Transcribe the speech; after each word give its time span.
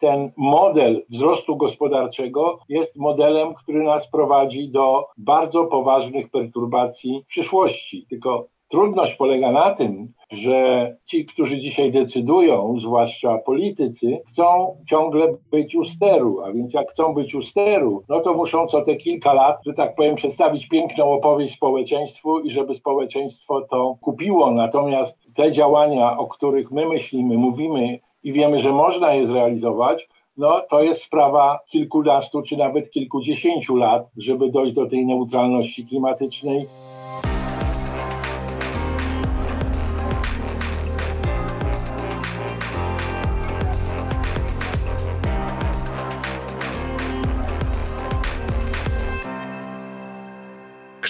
ten 0.00 0.30
model 0.36 1.04
wzrostu 1.08 1.56
gospodarczego 1.56 2.58
jest 2.68 2.96
modelem, 2.96 3.54
który 3.54 3.82
nas 3.82 4.10
prowadzi 4.10 4.68
do 4.68 5.06
bardzo 5.18 5.64
poważnych 5.64 6.30
perturbacji 6.30 7.24
przyszłości. 7.28 8.06
Tylko 8.10 8.46
trudność 8.70 9.14
polega 9.14 9.52
na 9.52 9.74
tym, 9.74 10.12
że 10.30 10.96
ci, 11.06 11.26
którzy 11.26 11.58
dzisiaj 11.58 11.92
decydują, 11.92 12.76
zwłaszcza 12.80 13.38
politycy, 13.38 14.18
chcą 14.28 14.76
ciągle 14.88 15.34
być 15.50 15.74
u 15.74 15.84
steru, 15.84 16.40
a 16.44 16.52
więc 16.52 16.74
jak 16.74 16.90
chcą 16.90 17.14
być 17.14 17.34
u 17.34 17.42
steru, 17.42 18.02
no 18.08 18.20
to 18.20 18.34
muszą 18.34 18.66
co 18.66 18.82
te 18.82 18.96
kilka 18.96 19.32
lat, 19.32 19.60
że 19.66 19.74
tak 19.74 19.94
powiem, 19.94 20.14
przedstawić 20.14 20.68
piękną 20.68 21.12
opowieść 21.12 21.54
społeczeństwu 21.54 22.40
i 22.40 22.50
żeby 22.50 22.74
społeczeństwo 22.74 23.60
to 23.70 23.96
kupiło. 24.00 24.50
Natomiast 24.50 25.18
te 25.36 25.52
działania, 25.52 26.18
o 26.18 26.26
których 26.26 26.70
my 26.70 26.88
myślimy, 26.88 27.38
mówimy 27.38 27.98
i 28.22 28.32
wiemy, 28.32 28.60
że 28.60 28.72
można 28.72 29.14
je 29.14 29.26
zrealizować, 29.26 30.08
no 30.36 30.62
to 30.70 30.82
jest 30.82 31.02
sprawa 31.02 31.58
kilkunastu 31.70 32.42
czy 32.42 32.56
nawet 32.56 32.90
kilkudziesięciu 32.90 33.76
lat, 33.76 34.06
żeby 34.16 34.50
dojść 34.50 34.74
do 34.74 34.86
tej 34.86 35.06
neutralności 35.06 35.86
klimatycznej. 35.86 36.66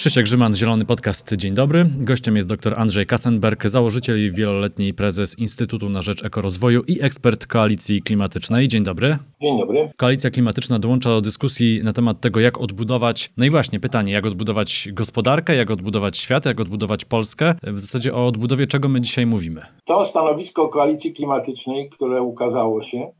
Krzysiek 0.01 0.23
Grzyman, 0.23 0.55
Zielony 0.55 0.85
Podcast. 0.85 1.35
Dzień 1.35 1.53
dobry. 1.53 1.85
Gościem 1.97 2.35
jest 2.35 2.47
dr 2.47 2.73
Andrzej 2.77 3.05
Kassenberg, 3.05 3.65
założyciel 3.65 4.25
i 4.25 4.31
wieloletni 4.31 4.93
prezes 4.93 5.39
Instytutu 5.39 5.89
na 5.89 6.01
Rzecz 6.01 6.25
Ekorozwoju 6.25 6.81
i 6.87 7.01
ekspert 7.01 7.47
Koalicji 7.47 8.01
Klimatycznej. 8.01 8.67
Dzień 8.67 8.83
dobry. 8.83 9.17
Dzień 9.41 9.59
dobry. 9.59 9.91
Koalicja 9.97 10.29
Klimatyczna 10.29 10.79
dołącza 10.79 11.09
do 11.09 11.21
dyskusji 11.21 11.81
na 11.83 11.93
temat 11.93 12.21
tego, 12.21 12.39
jak 12.39 12.57
odbudować, 12.57 13.29
no 13.37 13.45
i 13.45 13.49
właśnie 13.49 13.79
pytanie, 13.79 14.13
jak 14.13 14.25
odbudować 14.25 14.89
gospodarkę, 14.93 15.55
jak 15.55 15.71
odbudować 15.71 16.17
świat, 16.17 16.45
jak 16.45 16.59
odbudować 16.59 17.05
Polskę. 17.05 17.55
W 17.63 17.79
zasadzie 17.79 18.13
o 18.13 18.25
odbudowie 18.25 18.67
czego 18.67 18.89
my 18.89 19.01
dzisiaj 19.01 19.25
mówimy? 19.25 19.61
To 19.85 20.05
stanowisko 20.05 20.67
Koalicji 20.67 21.13
Klimatycznej, 21.13 21.89
które 21.89 22.21
ukazało 22.21 22.83
się, 22.83 23.11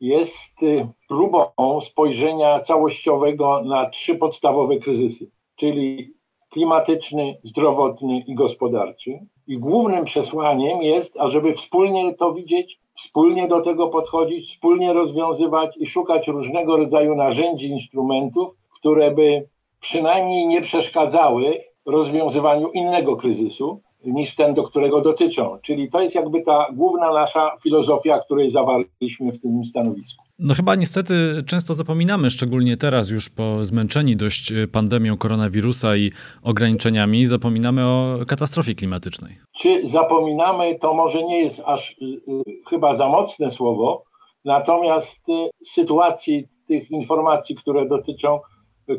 jest 0.00 0.62
y, 0.62 0.88
próbą 1.08 1.80
spojrzenia 1.80 2.60
całościowego 2.60 3.62
na 3.64 3.90
trzy 3.90 4.14
podstawowe 4.14 4.78
kryzysy, 4.78 5.30
czyli 5.56 6.19
klimatyczny, 6.50 7.36
zdrowotny 7.44 8.18
i 8.26 8.34
gospodarczy. 8.34 9.18
I 9.46 9.58
głównym 9.58 10.04
przesłaniem 10.04 10.82
jest, 10.82 11.16
ażeby 11.18 11.54
wspólnie 11.54 12.14
to 12.14 12.32
widzieć, 12.32 12.80
wspólnie 12.94 13.48
do 13.48 13.60
tego 13.60 13.88
podchodzić, 13.88 14.48
wspólnie 14.48 14.92
rozwiązywać 14.92 15.76
i 15.76 15.86
szukać 15.86 16.28
różnego 16.28 16.76
rodzaju 16.76 17.14
narzędzi, 17.14 17.68
instrumentów, 17.68 18.52
które 18.78 19.10
by 19.10 19.48
przynajmniej 19.80 20.46
nie 20.46 20.62
przeszkadzały 20.62 21.64
rozwiązywaniu 21.86 22.70
innego 22.70 23.16
kryzysu 23.16 23.80
niż 24.04 24.36
ten, 24.36 24.54
do 24.54 24.62
którego 24.62 25.00
dotyczą. 25.00 25.58
Czyli 25.62 25.90
to 25.90 26.00
jest 26.00 26.14
jakby 26.14 26.42
ta 26.42 26.66
główna 26.72 27.12
nasza 27.12 27.56
filozofia, 27.62 28.18
której 28.18 28.50
zawarliśmy 28.50 29.32
w 29.32 29.40
tym 29.40 29.64
stanowisku. 29.64 30.24
No 30.42 30.54
chyba 30.54 30.74
niestety 30.74 31.14
często 31.46 31.74
zapominamy, 31.74 32.30
szczególnie 32.30 32.76
teraz 32.76 33.10
już 33.10 33.30
po 33.30 33.64
zmęczeni 33.64 34.16
dość 34.16 34.52
e, 34.52 34.68
pandemią 34.68 35.16
koronawirusa 35.16 35.96
i 35.96 36.10
ograniczeniami, 36.42 37.26
zapominamy 37.26 37.86
o 37.86 38.18
katastrofie 38.28 38.74
klimatycznej. 38.74 39.36
Czy 39.60 39.88
zapominamy, 39.88 40.78
to 40.78 40.94
może 40.94 41.22
nie 41.24 41.42
jest 41.42 41.62
aż 41.66 41.90
y, 41.90 42.04
y, 42.04 42.42
chyba 42.70 42.94
za 42.94 43.08
mocne 43.08 43.50
słowo, 43.50 44.04
natomiast 44.44 45.26
sytuacji 45.64 46.44
tych 46.68 46.90
informacji, 46.90 47.56
które 47.56 47.88
dotyczą 47.88 48.40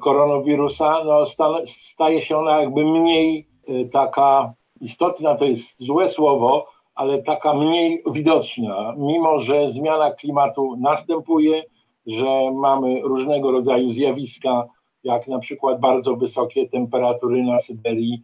koronawirusa, 0.02 1.03
no, 1.03 1.26
staje 1.66 2.22
się 2.22 2.38
ona 2.38 2.61
jakby 2.61 2.86
mniej 2.86 3.48
taka 3.94 4.54
istotna, 4.82 5.36
to 5.36 5.45
jest 5.45 5.86
złe 5.86 6.10
słowo, 6.10 6.67
ale 6.96 7.24
taka 7.24 7.54
mniej 7.54 8.04
widoczna, 8.12 8.96
mimo 8.98 9.40
że 9.40 9.72
zmiana 9.72 10.12
klimatu 10.12 10.76
następuje, 10.80 11.64
że 12.08 12.52
mamy 12.54 13.02
różnego 13.02 13.52
rodzaju 13.52 13.92
zjawiska, 13.92 14.68
jak 15.04 15.28
na 15.28 15.40
przykład 15.40 15.80
bardzo 15.80 16.16
wysokie 16.16 16.70
temperatury 16.70 17.44
na 17.44 17.60
Syberii 17.60 18.22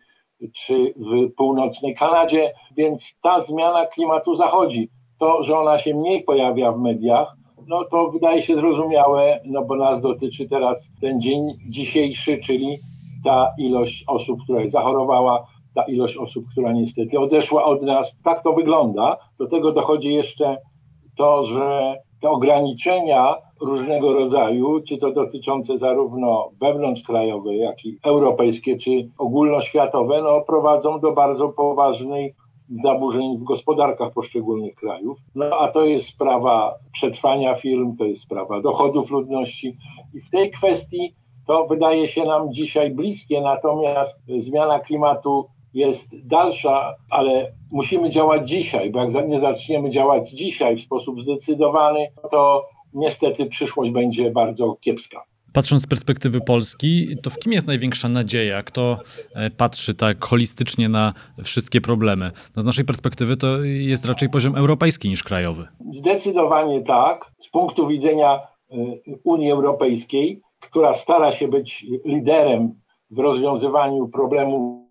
czy 0.54 0.94
w 0.96 1.34
północnej 1.36 1.96
Kanadzie, 1.96 2.54
więc 2.78 3.16
ta 3.22 3.42
zmiana 3.42 3.86
klimatu 3.86 4.36
zachodzi. 4.36 4.90
To, 5.20 5.44
że 5.44 5.60
ona 5.60 5.80
się 5.80 5.96
mniej 5.96 6.24
pojawia 6.24 6.72
w 6.72 6.80
mediach, 6.80 7.36
no 7.68 7.84
to 7.84 8.10
wydaje 8.12 8.44
się 8.44 8.56
zrozumiałe, 8.56 9.40
no 9.46 9.66
bo 9.66 9.76
nas 9.76 10.02
dotyczy 10.02 10.50
teraz 10.50 10.92
ten 11.02 11.22
dzień 11.22 11.54
dzisiejszy, 11.70 12.38
czyli 12.44 12.78
ta 13.24 13.52
ilość 13.58 14.04
osób, 14.08 14.44
która 14.44 14.70
zachorowała 14.70 15.48
ta 15.78 15.84
ilość 15.84 16.18
osób, 16.18 16.46
która 16.52 16.72
niestety 16.72 17.20
odeszła 17.20 17.66
od 17.66 17.82
nas. 17.82 18.18
Tak 18.24 18.44
to 18.44 18.54
wygląda. 18.54 19.18
Do 19.40 19.48
tego 19.48 19.72
dochodzi 19.72 20.14
jeszcze 20.14 20.58
to, 21.18 21.46
że 21.46 21.96
te 22.22 22.30
ograniczenia 22.30 23.36
różnego 23.62 24.14
rodzaju, 24.14 24.82
czy 24.88 24.98
to 24.98 25.12
dotyczące 25.12 25.78
zarówno 25.78 26.50
wewnątrzkrajowe, 26.62 27.56
jak 27.56 27.86
i 27.86 27.98
europejskie, 28.04 28.78
czy 28.78 29.10
ogólnoświatowe, 29.18 30.22
no, 30.22 30.42
prowadzą 30.42 31.00
do 31.00 31.12
bardzo 31.12 31.50
poważnej 31.50 32.34
zaburzeń 32.84 33.38
w 33.38 33.44
gospodarkach 33.44 34.14
poszczególnych 34.14 34.76
krajów. 34.76 35.18
No 35.36 35.46
a 35.46 35.68
to 35.72 35.86
jest 35.86 36.08
sprawa 36.08 36.76
przetrwania 36.94 37.56
firm, 37.56 37.98
to 37.98 38.06
jest 38.06 38.22
sprawa 38.22 38.62
dochodów 38.62 39.10
ludności 39.10 39.78
i 40.14 40.22
w 40.22 40.30
tej 40.30 40.52
kwestii 40.52 41.14
to 41.48 41.66
wydaje 41.66 42.08
się 42.08 42.26
nam 42.26 42.54
dzisiaj 42.54 42.92
bliskie, 42.92 43.42
natomiast 43.42 44.20
zmiana 44.40 44.80
klimatu 44.80 45.48
jest 45.74 46.08
dalsza, 46.28 46.96
ale 47.10 47.52
musimy 47.72 48.10
działać 48.10 48.50
dzisiaj, 48.50 48.92
bo 48.92 49.04
jak 49.04 49.28
nie 49.28 49.40
zaczniemy 49.40 49.90
działać 49.90 50.30
dzisiaj 50.30 50.76
w 50.76 50.82
sposób 50.82 51.22
zdecydowany, 51.22 52.08
to 52.32 52.66
niestety 52.94 53.46
przyszłość 53.46 53.92
będzie 53.92 54.32
bardzo 54.32 54.78
kiepska. 54.82 55.24
Patrząc 55.54 55.82
z 55.82 55.88
perspektywy 55.88 56.42
Polski, 56.42 57.18
to 57.24 57.30
w 57.30 57.40
kim 57.40 57.54
jest 57.54 57.68
największa 57.68 58.10
nadzieja? 58.10 58.64
Kto 58.64 58.98
e, 59.36 59.50
patrzy 59.50 59.94
tak 59.94 60.26
holistycznie 60.26 60.90
na 60.90 61.14
wszystkie 61.44 61.82
problemy? 61.82 62.32
No 62.56 62.62
z 62.62 62.66
naszej 62.66 62.86
perspektywy 62.86 63.38
to 63.38 63.64
jest 63.64 64.06
raczej 64.06 64.30
poziom 64.30 64.56
europejski 64.56 65.10
niż 65.10 65.24
krajowy. 65.24 65.68
Zdecydowanie 65.94 66.82
tak. 66.82 67.32
Z 67.48 67.50
punktu 67.50 67.88
widzenia 67.88 68.40
e, 68.72 68.76
Unii 69.24 69.52
Europejskiej, 69.52 70.42
która 70.60 70.94
stara 70.94 71.32
się 71.32 71.48
być 71.48 71.86
liderem 72.06 72.74
w 73.12 73.20
rozwiązywaniu 73.20 74.08
problemów 74.08 74.87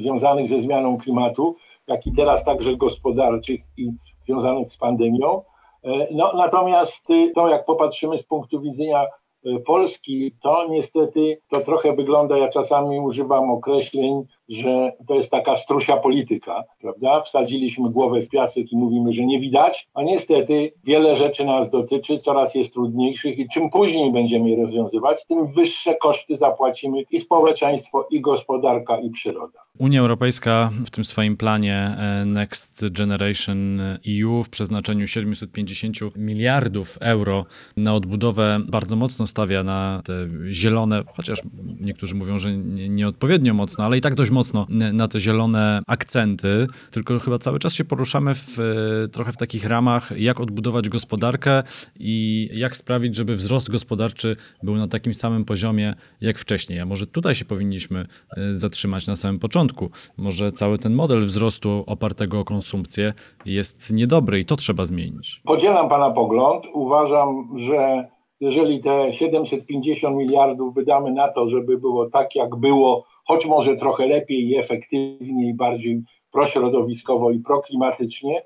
związanych 0.00 0.48
ze 0.48 0.60
zmianą 0.60 0.98
klimatu, 0.98 1.56
jak 1.86 2.06
i 2.06 2.12
teraz 2.12 2.44
także 2.44 2.76
gospodarczych 2.76 3.60
i 3.76 3.90
związanych 4.24 4.72
z 4.72 4.76
pandemią. 4.76 5.42
E, 5.84 6.06
no, 6.10 6.32
natomiast 6.36 7.10
y, 7.10 7.32
to, 7.34 7.48
jak 7.48 7.64
popatrzymy 7.64 8.18
z 8.18 8.22
punktu 8.22 8.60
widzenia 8.60 9.06
y, 9.46 9.60
Polski, 9.66 10.32
to 10.42 10.66
niestety 10.68 11.38
to 11.50 11.60
trochę 11.60 11.92
wygląda, 11.92 12.38
ja 12.38 12.48
czasami 12.48 13.00
używam 13.00 13.50
określeń 13.50 14.24
że 14.48 14.92
to 15.08 15.14
jest 15.14 15.30
taka 15.30 15.56
strusia 15.56 15.96
polityka, 15.96 16.64
prawda? 16.80 17.22
Wsadziliśmy 17.22 17.90
głowę 17.90 18.20
w 18.22 18.28
piasek 18.28 18.72
i 18.72 18.76
mówimy, 18.76 19.12
że 19.12 19.22
nie 19.22 19.40
widać, 19.40 19.88
a 19.94 20.02
niestety 20.02 20.72
wiele 20.84 21.16
rzeczy 21.16 21.44
nas 21.44 21.70
dotyczy, 21.70 22.18
coraz 22.18 22.54
jest 22.54 22.72
trudniejszych 22.72 23.38
i 23.38 23.48
czym 23.48 23.70
później 23.70 24.12
będziemy 24.12 24.50
je 24.50 24.62
rozwiązywać, 24.62 25.26
tym 25.26 25.46
wyższe 25.46 25.94
koszty 25.94 26.36
zapłacimy 26.36 27.02
i 27.10 27.20
społeczeństwo, 27.20 28.06
i 28.10 28.20
gospodarka, 28.20 29.00
i 29.00 29.10
przyroda. 29.10 29.64
Unia 29.78 30.00
Europejska 30.00 30.70
w 30.86 30.90
tym 30.90 31.04
swoim 31.04 31.36
planie 31.36 31.96
e, 31.98 32.24
Next 32.24 32.92
Generation 32.92 33.80
EU 33.80 34.42
w 34.42 34.50
przeznaczeniu 34.50 35.06
750 35.06 36.16
miliardów 36.16 36.98
euro 37.00 37.44
na 37.76 37.94
odbudowę 37.94 38.60
bardzo 38.68 38.96
mocno 38.96 39.26
stawia 39.26 39.62
na 39.62 40.02
te 40.04 40.12
zielone, 40.50 41.02
chociaż 41.16 41.38
niektórzy 41.80 42.14
mówią, 42.14 42.38
że 42.38 42.52
nieodpowiednio 42.88 43.54
mocno, 43.54 43.84
ale 43.84 43.98
i 43.98 44.00
tak 44.00 44.14
dość 44.14 44.30
mocno 44.34 44.66
na 44.92 45.08
te 45.08 45.20
zielone 45.20 45.82
akcenty, 45.86 46.66
tylko 46.90 47.18
chyba 47.18 47.38
cały 47.38 47.58
czas 47.58 47.74
się 47.74 47.84
poruszamy 47.84 48.34
w, 48.34 48.58
e, 48.58 49.08
trochę 49.08 49.32
w 49.32 49.36
takich 49.36 49.64
ramach, 49.64 50.12
jak 50.16 50.40
odbudować 50.40 50.88
gospodarkę 50.88 51.62
i 52.00 52.48
jak 52.52 52.76
sprawić, 52.76 53.16
żeby 53.16 53.34
wzrost 53.34 53.70
gospodarczy 53.70 54.36
był 54.62 54.74
na 54.74 54.88
takim 54.88 55.14
samym 55.14 55.44
poziomie 55.44 55.94
jak 56.20 56.38
wcześniej. 56.38 56.80
A 56.80 56.86
może 56.86 57.06
tutaj 57.06 57.34
się 57.34 57.44
powinniśmy 57.44 58.06
e, 58.36 58.54
zatrzymać 58.54 59.06
na 59.06 59.16
samym 59.16 59.38
początku. 59.38 59.90
Może 60.16 60.52
cały 60.52 60.78
ten 60.78 60.94
model 60.94 61.24
wzrostu 61.24 61.84
opartego 61.86 62.40
o 62.40 62.44
konsumpcję 62.44 63.12
jest 63.46 63.92
niedobry 63.92 64.40
i 64.40 64.44
to 64.44 64.56
trzeba 64.56 64.84
zmienić. 64.84 65.40
Podzielam 65.44 65.88
Pana 65.88 66.10
pogląd. 66.10 66.64
Uważam, 66.72 67.58
że 67.58 68.08
jeżeli 68.40 68.82
te 68.82 69.12
750 69.12 70.16
miliardów 70.16 70.74
wydamy 70.74 71.12
na 71.12 71.28
to, 71.28 71.48
żeby 71.48 71.78
było 71.78 72.10
tak, 72.10 72.34
jak 72.34 72.56
było 72.56 73.04
choć 73.24 73.46
może 73.46 73.76
trochę 73.76 74.06
lepiej 74.06 74.48
i 74.48 74.56
efektywniej, 74.56 75.54
bardziej 75.54 76.02
prośrodowiskowo 76.32 77.30
i 77.30 77.38
proklimatycznie, 77.38 78.42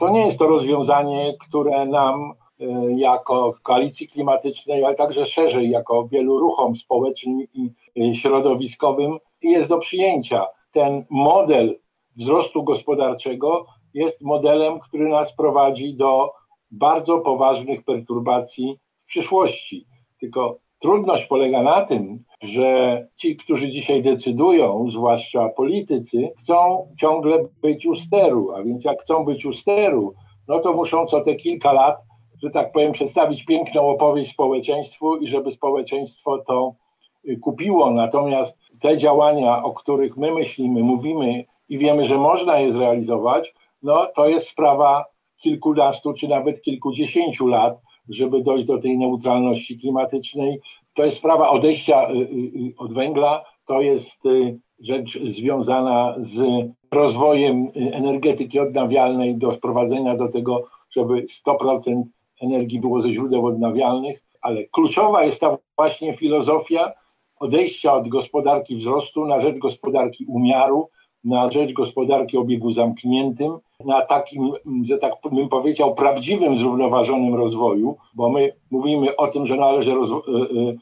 to 0.00 0.10
nie 0.10 0.26
jest 0.26 0.38
to 0.38 0.46
rozwiązanie, 0.46 1.34
które 1.40 1.86
nam 1.86 2.32
jako 2.96 3.54
koalicji 3.62 4.08
klimatycznej, 4.08 4.84
ale 4.84 4.94
także 4.94 5.26
szerzej 5.26 5.70
jako 5.70 6.08
wielu 6.08 6.38
ruchom 6.38 6.76
społecznym 6.76 7.46
i 7.94 8.16
środowiskowym 8.16 9.18
jest 9.42 9.68
do 9.68 9.78
przyjęcia. 9.78 10.46
Ten 10.72 11.04
model 11.10 11.78
wzrostu 12.16 12.62
gospodarczego 12.62 13.66
jest 13.94 14.22
modelem, 14.22 14.80
który 14.80 15.08
nas 15.08 15.36
prowadzi 15.36 15.94
do 15.94 16.32
bardzo 16.70 17.18
poważnych 17.18 17.84
perturbacji 17.84 18.78
w 19.04 19.06
przyszłości. 19.06 19.86
Tylko 20.20 20.58
trudność 20.84 21.24
polega 21.24 21.62
na 21.62 21.86
tym, 21.86 22.18
że 22.42 23.06
ci, 23.16 23.36
którzy 23.36 23.70
dzisiaj 23.70 24.02
decydują, 24.02 24.86
zwłaszcza 24.90 25.48
politycy, 25.48 26.30
chcą 26.38 26.86
ciągle 27.00 27.44
być 27.62 27.86
u 27.86 27.96
steru, 27.96 28.52
a 28.52 28.62
więc 28.62 28.84
jak 28.84 29.02
chcą 29.02 29.24
być 29.24 29.46
u 29.46 29.52
steru, 29.52 30.14
no 30.48 30.58
to 30.58 30.72
muszą 30.72 31.06
co 31.06 31.20
te 31.20 31.34
kilka 31.34 31.72
lat, 31.72 31.96
że 32.42 32.50
tak 32.50 32.72
powiem, 32.72 32.92
przedstawić 32.92 33.44
piękną 33.44 33.88
opowieść 33.88 34.30
społeczeństwu 34.30 35.16
i 35.16 35.28
żeby 35.28 35.52
społeczeństwo 35.52 36.38
to 36.38 36.74
y, 37.28 37.36
kupiło. 37.36 37.90
Natomiast 37.90 38.58
te 38.80 38.98
działania, 38.98 39.62
o 39.62 39.72
których 39.72 40.16
my 40.16 40.32
myślimy, 40.32 40.82
mówimy 40.82 41.44
i 41.68 41.78
wiemy, 41.78 42.06
że 42.06 42.18
można 42.18 42.58
je 42.58 42.72
zrealizować, 42.72 43.54
no 43.82 44.06
to 44.16 44.28
jest 44.28 44.48
sprawa 44.48 45.04
kilkunastu 45.36 46.14
czy 46.14 46.28
nawet 46.28 46.62
kilkudziesięciu 46.62 47.46
lat, 47.46 47.83
żeby 48.08 48.42
dojść 48.42 48.66
do 48.66 48.78
tej 48.78 48.98
neutralności 48.98 49.78
klimatycznej. 49.78 50.60
To 50.94 51.04
jest 51.04 51.18
sprawa 51.18 51.50
odejścia 51.50 52.10
y, 52.10 52.12
y, 52.12 52.18
y, 52.18 52.74
od 52.78 52.94
węgla, 52.94 53.44
to 53.66 53.80
jest 53.80 54.22
rzecz 54.80 55.18
związana 55.28 56.14
z 56.18 56.42
rozwojem 56.92 57.68
energetyki 57.74 58.60
odnawialnej, 58.60 59.36
do 59.36 59.50
wprowadzenia 59.50 60.16
do 60.16 60.28
tego, 60.28 60.64
żeby 60.90 61.26
100% 61.46 62.02
energii 62.40 62.80
było 62.80 63.02
ze 63.02 63.12
źródeł 63.12 63.46
odnawialnych, 63.46 64.22
ale 64.40 64.64
kluczowa 64.64 65.24
jest 65.24 65.40
ta 65.40 65.58
właśnie 65.76 66.16
filozofia 66.16 66.92
odejścia 67.40 67.94
od 67.94 68.08
gospodarki 68.08 68.76
wzrostu 68.76 69.26
na 69.26 69.40
rzecz 69.40 69.58
gospodarki 69.58 70.24
umiaru, 70.28 70.88
na 71.24 71.50
rzecz 71.50 71.72
gospodarki 71.72 72.38
o 72.38 72.44
biegu 72.44 72.72
zamkniętym, 72.72 73.58
na 73.84 74.02
takim, 74.02 74.52
że 74.84 74.98
tak 74.98 75.12
bym 75.32 75.48
powiedział, 75.48 75.94
prawdziwym, 75.94 76.58
zrównoważonym 76.58 77.34
rozwoju, 77.34 77.96
bo 78.14 78.30
my 78.30 78.52
mówimy 78.70 79.16
o 79.16 79.28
tym, 79.28 79.46
że 79.46 79.56
należy 79.56 79.90
e, 79.90 79.94
e, 79.94 79.98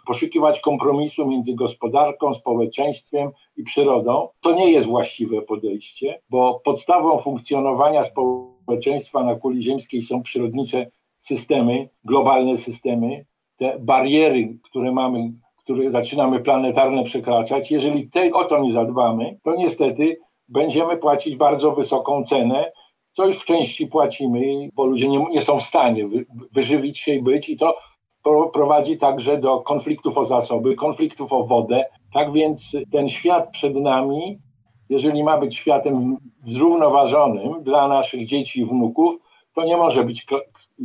poszukiwać 0.07 0.61
kompromisu 0.61 1.27
między 1.27 1.55
gospodarką, 1.55 2.35
społeczeństwem 2.35 3.31
i 3.57 3.63
przyrodą. 3.63 4.29
To 4.41 4.55
nie 4.55 4.71
jest 4.73 4.89
właściwe 4.89 5.43
podejście, 5.43 6.21
bo 6.31 6.61
podstawą 6.65 7.19
funkcjonowania 7.19 8.05
społeczeństwa 8.05 9.25
na 9.25 9.35
kuli 9.35 9.63
ziemskiej 9.63 10.03
są 10.03 10.23
przyrodnicze 10.23 10.87
systemy, 11.21 11.89
globalne 12.05 12.59
systemy, 12.59 13.25
te 13.57 13.79
bariery, 13.79 14.59
które 14.63 14.93
mamy, 14.93 15.33
które 15.59 15.91
zaczynamy 15.91 16.41
planetarne 16.41 17.05
przekraczać. 17.05 17.71
Jeżeli 17.71 18.11
te, 18.11 18.33
o 18.33 18.45
to 18.45 18.59
nie 18.59 18.73
zadbamy, 18.73 19.39
to 19.45 19.55
niestety 19.55 20.17
będziemy 20.53 20.97
płacić 20.97 21.37
bardzo 21.37 21.73
wysoką 21.73 22.25
cenę, 22.25 22.73
co 23.13 23.27
już 23.27 23.39
w 23.39 23.45
części 23.45 23.87
płacimy, 23.87 24.69
bo 24.75 24.85
ludzie 24.85 25.09
nie, 25.09 25.27
nie 25.31 25.43
są 25.43 25.61
w 25.61 25.63
stanie 25.63 26.09
wy, 26.09 26.27
wyżywić 26.53 26.99
się 26.99 27.15
i 27.15 27.23
być 27.23 27.49
i 27.49 27.57
to 27.57 27.77
prowadzi 28.53 28.99
także 28.99 29.39
do 29.39 29.61
konfliktów 29.61 30.19
o 30.19 30.25
zasoby, 30.25 30.75
konfliktów 30.75 31.33
o 31.33 31.45
wodę. 31.45 31.85
Tak 32.15 32.33
więc 32.33 32.77
ten 32.93 33.09
świat 33.09 33.51
przed 33.51 33.77
nami, 33.77 34.39
jeżeli 34.89 35.25
ma 35.25 35.39
być 35.39 35.57
światem 35.57 36.17
zrównoważonym 36.47 37.63
dla 37.63 37.89
naszych 37.89 38.27
dzieci 38.27 38.61
i 38.61 38.65
wnuków, 38.65 39.15
to 39.55 39.65
nie 39.65 39.77
może 39.77 40.05
być 40.05 40.27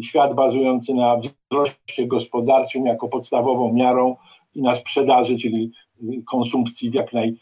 świat 0.03 0.33
bazujący 0.33 0.93
na 0.93 1.17
wzroście 1.17 2.07
gospodarczym 2.07 2.85
jako 2.85 3.07
podstawową 3.07 3.73
miarą 3.73 4.15
i 4.55 4.61
na 4.61 4.75
sprzedaży, 4.75 5.37
czyli 5.37 5.71
konsumpcji 6.25 6.89
w 6.89 6.93
jak 6.93 7.13
naj, 7.13 7.37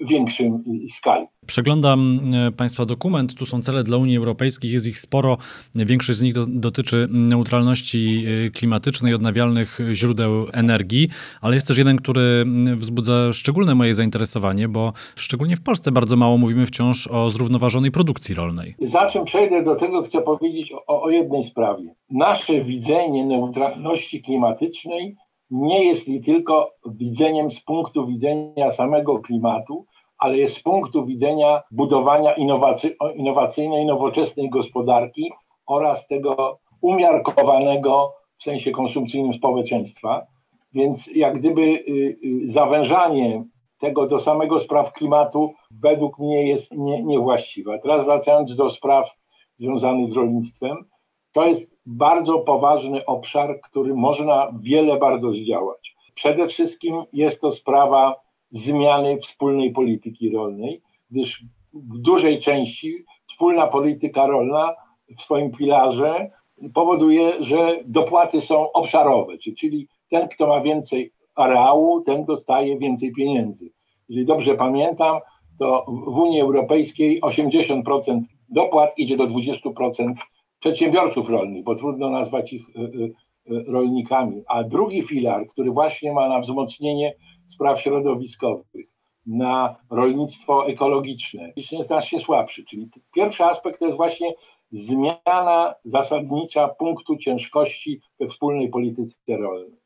większym 0.00 0.64
skali. 0.96 1.26
Przeglądam 1.46 2.20
e, 2.34 2.52
Państwa 2.52 2.86
dokument. 2.86 3.34
Tu 3.34 3.46
są 3.46 3.62
cele 3.62 3.82
dla 3.82 3.96
Unii 3.96 4.16
Europejskiej, 4.16 4.70
jest 4.70 4.86
ich 4.86 4.98
sporo. 4.98 5.38
Większość 5.74 6.18
z 6.18 6.22
nich 6.22 6.34
do, 6.34 6.46
dotyczy 6.46 7.06
neutralności 7.10 8.24
e, 8.46 8.50
klimatycznej, 8.50 9.14
odnawialnych 9.14 9.78
źródeł 9.92 10.46
energii, 10.52 11.08
ale 11.40 11.54
jest 11.54 11.68
też 11.68 11.78
jeden, 11.78 11.96
który 11.96 12.44
wzbudza 12.76 13.32
szczególne 13.32 13.74
moje 13.74 13.94
zainteresowanie, 13.94 14.68
bo 14.68 14.92
szczególnie 15.16 15.56
w 15.56 15.62
Polsce 15.62 15.92
bardzo 15.92 16.16
mało 16.16 16.38
mówimy 16.38 16.66
wciąż 16.66 17.06
o 17.06 17.30
zrównoważonej 17.30 17.90
produkcji 17.90 18.34
rolnej. 18.34 18.74
Zaczym 18.80 19.24
przejdę 19.24 19.64
do 19.64 19.76
tego, 19.76 20.02
chcę 20.02 20.22
powiedzieć 20.22 20.72
o, 20.86 21.02
o 21.02 21.10
jednej 21.10 21.44
sprawie. 21.44 21.94
Nasze 22.10 22.64
widzenie 22.64 23.26
neutralności 23.26 24.22
klimatycznej 24.22 25.16
nie 25.50 25.84
jest 25.84 26.06
tylko 26.24 26.70
widzeniem 26.86 27.50
z 27.50 27.60
punktu 27.60 28.06
widzenia 28.06 28.70
samego 28.70 29.18
klimatu, 29.18 29.86
ale 30.18 30.38
jest 30.38 30.56
z 30.56 30.62
punktu 30.62 31.06
widzenia 31.06 31.62
budowania 31.70 32.32
innowacy, 32.32 32.96
innowacyjnej, 33.14 33.86
nowoczesnej 33.86 34.50
gospodarki 34.50 35.32
oraz 35.66 36.06
tego 36.06 36.58
umiarkowanego 36.80 38.12
w 38.38 38.42
sensie 38.42 38.70
konsumpcyjnym 38.70 39.34
społeczeństwa. 39.34 40.26
Więc 40.72 41.06
jak 41.14 41.38
gdyby 41.38 41.62
y, 41.62 42.18
y, 42.24 42.50
zawężanie 42.50 43.44
tego 43.80 44.06
do 44.06 44.20
samego 44.20 44.60
spraw 44.60 44.92
klimatu 44.92 45.54
według 45.70 46.18
mnie 46.18 46.48
jest 46.48 46.72
nie, 46.72 47.02
niewłaściwe. 47.02 47.78
Teraz 47.82 48.04
wracając 48.04 48.56
do 48.56 48.70
spraw 48.70 49.10
związanych 49.58 50.10
z 50.10 50.12
rolnictwem, 50.12 50.76
to 51.32 51.46
jest 51.46 51.70
bardzo 51.86 52.38
poważny 52.38 53.06
obszar, 53.06 53.60
który 53.60 53.94
można 53.94 54.52
wiele 54.60 54.98
bardzo 54.98 55.32
zdziałać. 55.32 55.96
Przede 56.14 56.46
wszystkim 56.46 57.02
jest 57.12 57.40
to 57.40 57.52
sprawa 57.52 58.14
zmiany 58.50 59.18
wspólnej 59.18 59.72
polityki 59.72 60.30
rolnej, 60.30 60.82
gdyż 61.10 61.44
w 61.74 61.98
dużej 61.98 62.40
części 62.40 63.04
wspólna 63.28 63.66
polityka 63.66 64.26
rolna 64.26 64.74
w 65.18 65.22
swoim 65.22 65.52
filarze 65.52 66.30
powoduje, 66.74 67.44
że 67.44 67.80
dopłaty 67.84 68.40
są 68.40 68.72
obszarowe, 68.72 69.38
czyli 69.38 69.88
ten, 70.10 70.28
kto 70.28 70.46
ma 70.46 70.60
więcej 70.60 71.12
areału, 71.34 72.00
ten 72.00 72.24
dostaje 72.24 72.78
więcej 72.78 73.12
pieniędzy. 73.12 73.70
Jeżeli 74.08 74.26
dobrze 74.26 74.54
pamiętam, 74.54 75.18
to 75.58 75.86
w 75.88 76.18
Unii 76.18 76.40
Europejskiej 76.40 77.20
80% 77.20 78.20
dopłat 78.48 78.90
idzie 78.96 79.16
do 79.16 79.26
20% 79.26 80.14
przedsiębiorców 80.60 81.28
rolnych, 81.28 81.64
bo 81.64 81.74
trudno 81.74 82.10
nazwać 82.10 82.52
ich 82.52 82.68
y, 82.68 82.80
y, 82.80 83.12
y, 83.54 83.64
rolnikami. 83.66 84.42
A 84.46 84.64
drugi 84.64 85.02
filar, 85.02 85.46
który 85.46 85.70
właśnie 85.70 86.12
ma 86.12 86.28
na 86.28 86.40
wzmocnienie 86.40 87.14
spraw 87.48 87.80
środowiskowych, 87.80 88.86
na 89.26 89.76
rolnictwo 89.90 90.66
ekologiczne, 90.66 91.52
jest 91.56 91.86
znacznie 91.86 92.20
słabszy. 92.20 92.64
Czyli 92.64 92.88
pierwszy 93.14 93.44
aspekt 93.44 93.78
to 93.78 93.84
jest 93.84 93.96
właśnie 93.96 94.34
zmiana 94.72 95.74
zasadnicza 95.84 96.68
punktu 96.68 97.16
ciężkości 97.16 98.00
we 98.20 98.26
wspólnej 98.26 98.68
polityce 98.68 99.14
rolnej. 99.28 99.80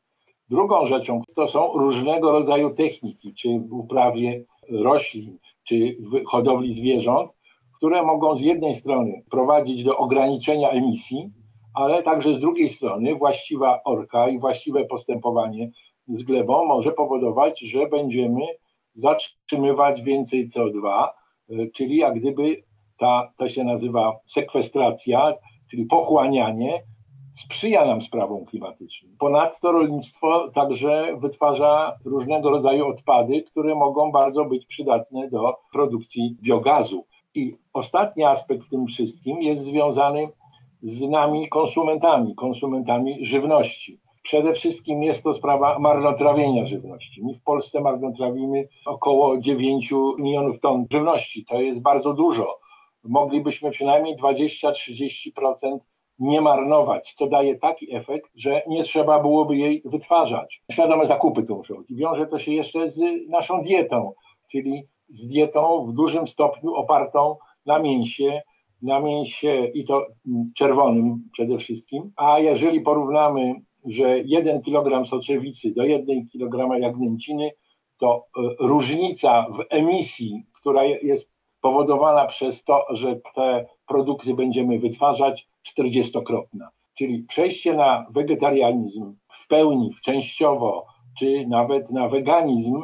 Drugą 0.49 0.87
rzeczą 0.87 1.21
to 1.35 1.47
są 1.47 1.73
różnego 1.73 2.31
rodzaju 2.31 2.69
techniki, 2.69 3.33
czy 3.33 3.59
w 3.59 3.73
uprawie 3.73 4.43
roślin, 4.69 5.37
czy 5.63 5.97
w 5.99 6.25
hodowli 6.25 6.73
zwierząt, 6.73 7.31
które 7.77 8.03
mogą 8.03 8.37
z 8.37 8.41
jednej 8.41 8.75
strony 8.75 9.23
prowadzić 9.31 9.83
do 9.83 9.97
ograniczenia 9.97 10.69
emisji, 10.69 11.29
ale 11.73 12.03
także 12.03 12.33
z 12.33 12.39
drugiej 12.39 12.69
strony 12.69 13.15
właściwa 13.15 13.79
orka 13.85 14.29
i 14.29 14.39
właściwe 14.39 14.85
postępowanie 14.85 15.71
z 16.07 16.23
glebą 16.23 16.65
może 16.65 16.91
powodować, 16.91 17.59
że 17.59 17.87
będziemy 17.87 18.41
zatrzymywać 18.95 20.01
więcej 20.01 20.49
CO2, 20.49 21.07
e, 21.49 21.67
czyli 21.75 21.97
jak 21.97 22.19
gdyby 22.19 22.63
ta, 22.97 23.31
to 23.37 23.49
się 23.49 23.63
nazywa 23.63 24.19
sekwestracja, 24.25 25.33
czyli 25.71 25.85
pochłanianie, 25.85 26.83
sprzyja 27.35 27.85
nam 27.85 28.01
sprawom 28.01 28.45
klimatycznym. 28.45 29.15
Ponadto 29.19 29.71
rolnictwo 29.71 30.51
także 30.51 31.17
wytwarza 31.21 31.95
różnego 32.05 32.49
rodzaju 32.49 32.87
odpady, 32.87 33.41
które 33.41 33.75
mogą 33.75 34.11
bardzo 34.11 34.45
być 34.45 34.65
przydatne 34.65 35.29
do 35.29 35.57
produkcji 35.73 36.37
biogazu. 36.41 37.05
I 37.35 37.57
ostatni 37.73 38.23
aspekt 38.23 38.63
w 38.63 38.69
tym 38.69 38.85
wszystkim 38.87 39.41
jest 39.41 39.63
związany 39.63 40.29
z 40.81 41.01
nami 41.01 41.49
konsumentami, 41.49 42.35
konsumentami 42.35 43.25
żywności. 43.25 43.99
Przede 44.23 44.53
wszystkim 44.53 45.03
jest 45.03 45.23
to 45.23 45.33
sprawa 45.33 45.79
marnotrawienia 45.79 46.65
żywności. 46.65 47.23
My 47.23 47.33
w 47.33 47.43
Polsce 47.43 47.81
marnotrawimy 47.81 48.67
około 48.85 49.37
9 49.37 49.93
milionów 50.17 50.59
ton 50.59 50.85
żywności. 50.91 51.45
To 51.45 51.61
jest 51.61 51.81
bardzo 51.81 52.13
dużo. 52.13 52.59
Moglibyśmy 53.03 53.71
przynajmniej 53.71 54.15
20-30% 54.17 55.79
nie 56.19 56.41
marnować, 56.41 57.13
co 57.13 57.27
daje 57.27 57.55
taki 57.55 57.95
efekt, 57.95 58.31
że 58.35 58.61
nie 58.67 58.83
trzeba 58.83 59.19
byłoby 59.19 59.57
jej 59.57 59.81
wytwarzać. 59.85 60.61
Świadome 60.71 61.07
zakupy 61.07 61.43
tu 61.43 61.55
muszą 61.55 61.75
być. 61.75 61.93
Wiąże 61.93 62.27
to 62.27 62.39
się 62.39 62.51
jeszcze 62.51 62.91
z 62.91 62.99
naszą 63.29 63.61
dietą, 63.61 64.13
czyli 64.51 64.87
z 65.09 65.27
dietą 65.27 65.85
w 65.85 65.93
dużym 65.93 66.27
stopniu 66.27 66.73
opartą 66.73 67.35
na 67.65 67.79
mięsie, 67.79 68.41
na 68.81 68.99
mięsie 68.99 69.65
i 69.73 69.85
to 69.85 70.05
czerwonym 70.55 71.29
przede 71.33 71.57
wszystkim, 71.57 72.11
a 72.15 72.39
jeżeli 72.39 72.81
porównamy, 72.81 73.53
że 73.85 74.19
1 74.19 74.61
kg 74.61 75.09
soczewicy 75.09 75.73
do 75.73 75.83
1 75.83 76.27
kg 76.27 76.79
jagnięciny, 76.79 77.51
to 77.99 78.25
e, 78.37 78.41
różnica 78.59 79.45
w 79.49 79.65
emisji, 79.69 80.43
która 80.53 80.83
jest 80.83 81.29
powodowana 81.61 82.25
przez 82.25 82.63
to, 82.63 82.85
że 82.89 83.19
te 83.35 83.65
produkty 83.87 84.33
będziemy 84.33 84.79
wytwarzać, 84.79 85.47
40-krotna. 85.79 86.67
Czyli 86.97 87.23
przejście 87.23 87.73
na 87.73 88.05
wegetarianizm 88.11 89.15
w 89.41 89.47
pełni, 89.47 89.93
w 89.93 90.01
częściowo, 90.01 90.85
czy 91.19 91.45
nawet 91.47 91.91
na 91.91 92.07
weganizm 92.07 92.83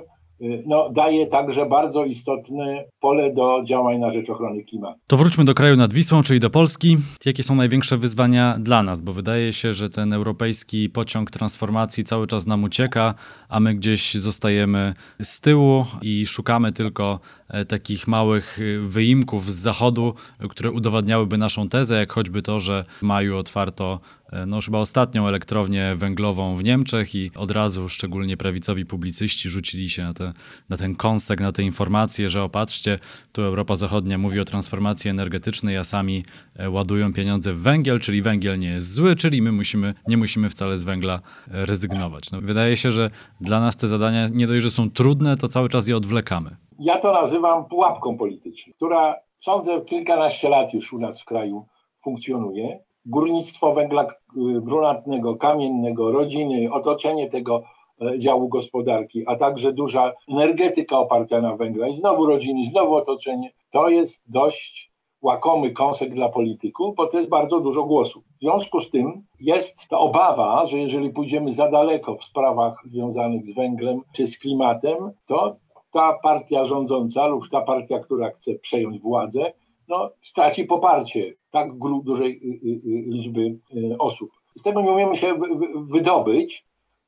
no, 0.66 0.90
daje 0.90 1.28
także 1.28 1.66
bardzo 1.66 2.06
istotne 2.06 2.86
pole 3.00 3.34
do 3.34 3.64
działań 3.68 4.00
na 4.00 4.14
rzecz 4.14 4.30
ochrony 4.30 4.64
klimatu. 4.64 5.00
To 5.08 5.18
wróćmy 5.18 5.46
do 5.46 5.54
kraju 5.54 5.76
nad 5.76 5.94
Wisłą, 5.94 6.24
czyli 6.24 6.40
do 6.40 6.50
Polski. 6.50 6.98
Jakie 7.26 7.44
są 7.44 7.56
największe 7.56 7.98
wyzwania 7.98 8.58
dla 8.60 8.84
nas? 8.84 9.02
Bo 9.02 9.14
wydaje 9.14 9.54
się, 9.54 9.74
że 9.74 9.90
ten 9.90 10.14
europejski 10.14 10.90
pociąg 10.90 11.32
transformacji 11.32 12.04
cały 12.04 12.28
czas 12.28 12.48
nam 12.48 12.64
ucieka, 12.64 13.14
a 13.50 13.60
my 13.60 13.76
gdzieś 13.76 14.14
zostajemy 14.14 14.94
z 15.22 15.42
tyłu 15.42 15.86
i 16.02 16.26
szukamy 16.26 16.72
tylko 16.72 17.20
e, 17.50 17.66
takich 17.66 18.08
małych 18.08 18.60
e, 18.60 18.80
wyimków 18.80 19.52
z 19.52 19.56
zachodu, 19.56 20.14
które 20.50 20.72
udowadniałyby 20.72 21.38
naszą 21.38 21.70
tezę, 21.70 22.00
jak 22.00 22.14
choćby 22.14 22.42
to, 22.42 22.60
że 22.60 22.86
w 22.88 23.02
maju 23.02 23.38
otwarto 23.38 24.00
no 24.48 24.56
już 24.56 24.66
chyba 24.66 24.80
ostatnią 24.80 25.28
elektrownię 25.28 25.96
węglową 25.96 26.56
w 26.56 26.64
Niemczech 26.64 27.16
i 27.16 27.32
od 27.38 27.52
razu 27.52 27.90
szczególnie 27.90 28.38
prawicowi 28.38 28.86
publicyści 28.86 29.50
rzucili 29.50 29.90
się 29.90 30.04
na, 30.04 30.14
te, 30.14 30.34
na 30.70 30.78
ten 30.78 30.96
kąsek, 30.96 31.40
na 31.40 31.52
te 31.52 31.64
informacje, 31.64 32.30
że 32.30 32.44
opatrzcie, 32.44 33.00
tu 33.32 33.42
Europa 33.42 33.76
Zachodnia 33.76 34.18
mówi 34.18 34.40
o 34.40 34.46
transformacji 34.46 35.10
energetycznej, 35.10 35.78
a 35.78 35.84
sami 35.84 36.24
e, 36.56 36.70
ładują 36.70 37.14
pieniądze 37.14 37.54
w 37.54 37.60
węgiel, 37.62 38.00
czyli 38.00 38.22
węgiel 38.22 38.60
nie 38.60 38.70
jest 38.70 38.94
zły, 38.94 39.16
czyli 39.16 39.42
my 39.42 39.52
musimy, 39.52 39.94
nie 40.08 40.18
musimy 40.18 40.50
wcale 40.50 40.78
z 40.78 40.84
węgla 40.84 41.14
e, 41.52 41.66
rezygnować. 41.66 42.32
No, 42.32 42.42
wydaje 42.42 42.78
się, 42.78 42.92
że 42.92 43.10
dla 43.42 43.60
nas 43.60 43.78
te 43.78 43.88
zadania 43.88 44.28
nie 44.34 44.48
dość, 44.48 44.64
że 44.64 44.72
są 44.72 44.90
trudne, 44.90 45.38
to 45.38 45.48
cały 45.48 45.70
czas 45.70 45.88
je 45.88 45.98
odwlekamy. 45.98 46.56
Ja 46.80 47.02
to 47.02 47.14
nazywam 47.14 47.66
pułapką 47.66 48.18
polityczną, 48.18 48.74
która 48.74 49.16
sądzę 49.44 49.82
kilkanaście 49.82 50.50
lat 50.50 50.74
już 50.74 50.94
u 50.94 51.00
nas 51.00 51.22
w 51.22 51.26
kraju 51.26 51.66
funkcjonuje 52.04 52.80
górnictwo 53.06 53.74
węgla 53.74 54.04
y, 54.04 54.62
brunatnego, 54.62 55.36
kamiennego, 55.36 56.12
rodziny, 56.12 56.74
otoczenie 56.74 57.30
tego 57.30 57.64
e, 58.02 58.20
działu 58.20 58.50
gospodarki, 58.50 59.24
a 59.28 59.36
także 59.36 59.74
duża 59.74 60.14
energetyka 60.28 60.98
oparta 60.98 61.42
na 61.42 61.56
węgla. 61.56 61.88
I 61.88 61.96
znowu 61.96 62.26
rodziny, 62.26 62.66
znowu 62.66 62.96
otoczenie, 62.96 63.52
to 63.72 63.90
jest 63.90 64.22
dość 64.28 64.92
łakomy 65.22 65.72
kąsek 65.72 66.14
dla 66.14 66.30
polityków, 66.30 66.96
bo 66.96 67.08
to 67.08 67.18
jest 67.18 67.30
bardzo 67.30 67.60
dużo 67.60 67.84
głosów. 67.84 68.24
W 68.24 68.40
związku 68.40 68.82
z 68.82 68.90
tym 68.90 69.24
jest 69.40 69.88
ta 69.90 69.98
obawa, 69.98 70.68
że 70.68 70.78
jeżeli 70.78 71.10
pójdziemy 71.10 71.54
za 71.54 71.72
daleko 71.72 72.16
w 72.16 72.24
sprawach 72.24 72.84
związanych 72.86 73.46
z 73.46 73.56
węglem 73.56 74.02
czy 74.16 74.28
z 74.28 74.38
klimatem, 74.38 75.12
to 75.28 75.56
ta 75.94 76.18
partia 76.24 76.66
rządząca 76.66 77.28
lub 77.28 77.50
ta 77.50 77.62
partia, 77.62 78.00
która 78.00 78.30
chce 78.30 78.56
przejąć 78.56 79.00
władzę, 79.00 79.54
no, 79.88 80.10
straci 80.24 80.66
poparcie 80.66 81.34
tak 81.52 81.70
dużej 82.04 82.32
y, 82.32 82.68
y, 82.68 82.70
y, 82.70 83.04
liczby 83.08 83.60
osób. 84.00 84.32
Z 84.56 84.62
tego 84.62 84.82
nie 84.82 84.92
umiemy 84.92 85.18
się 85.18 85.40
wydobyć, 85.76 86.66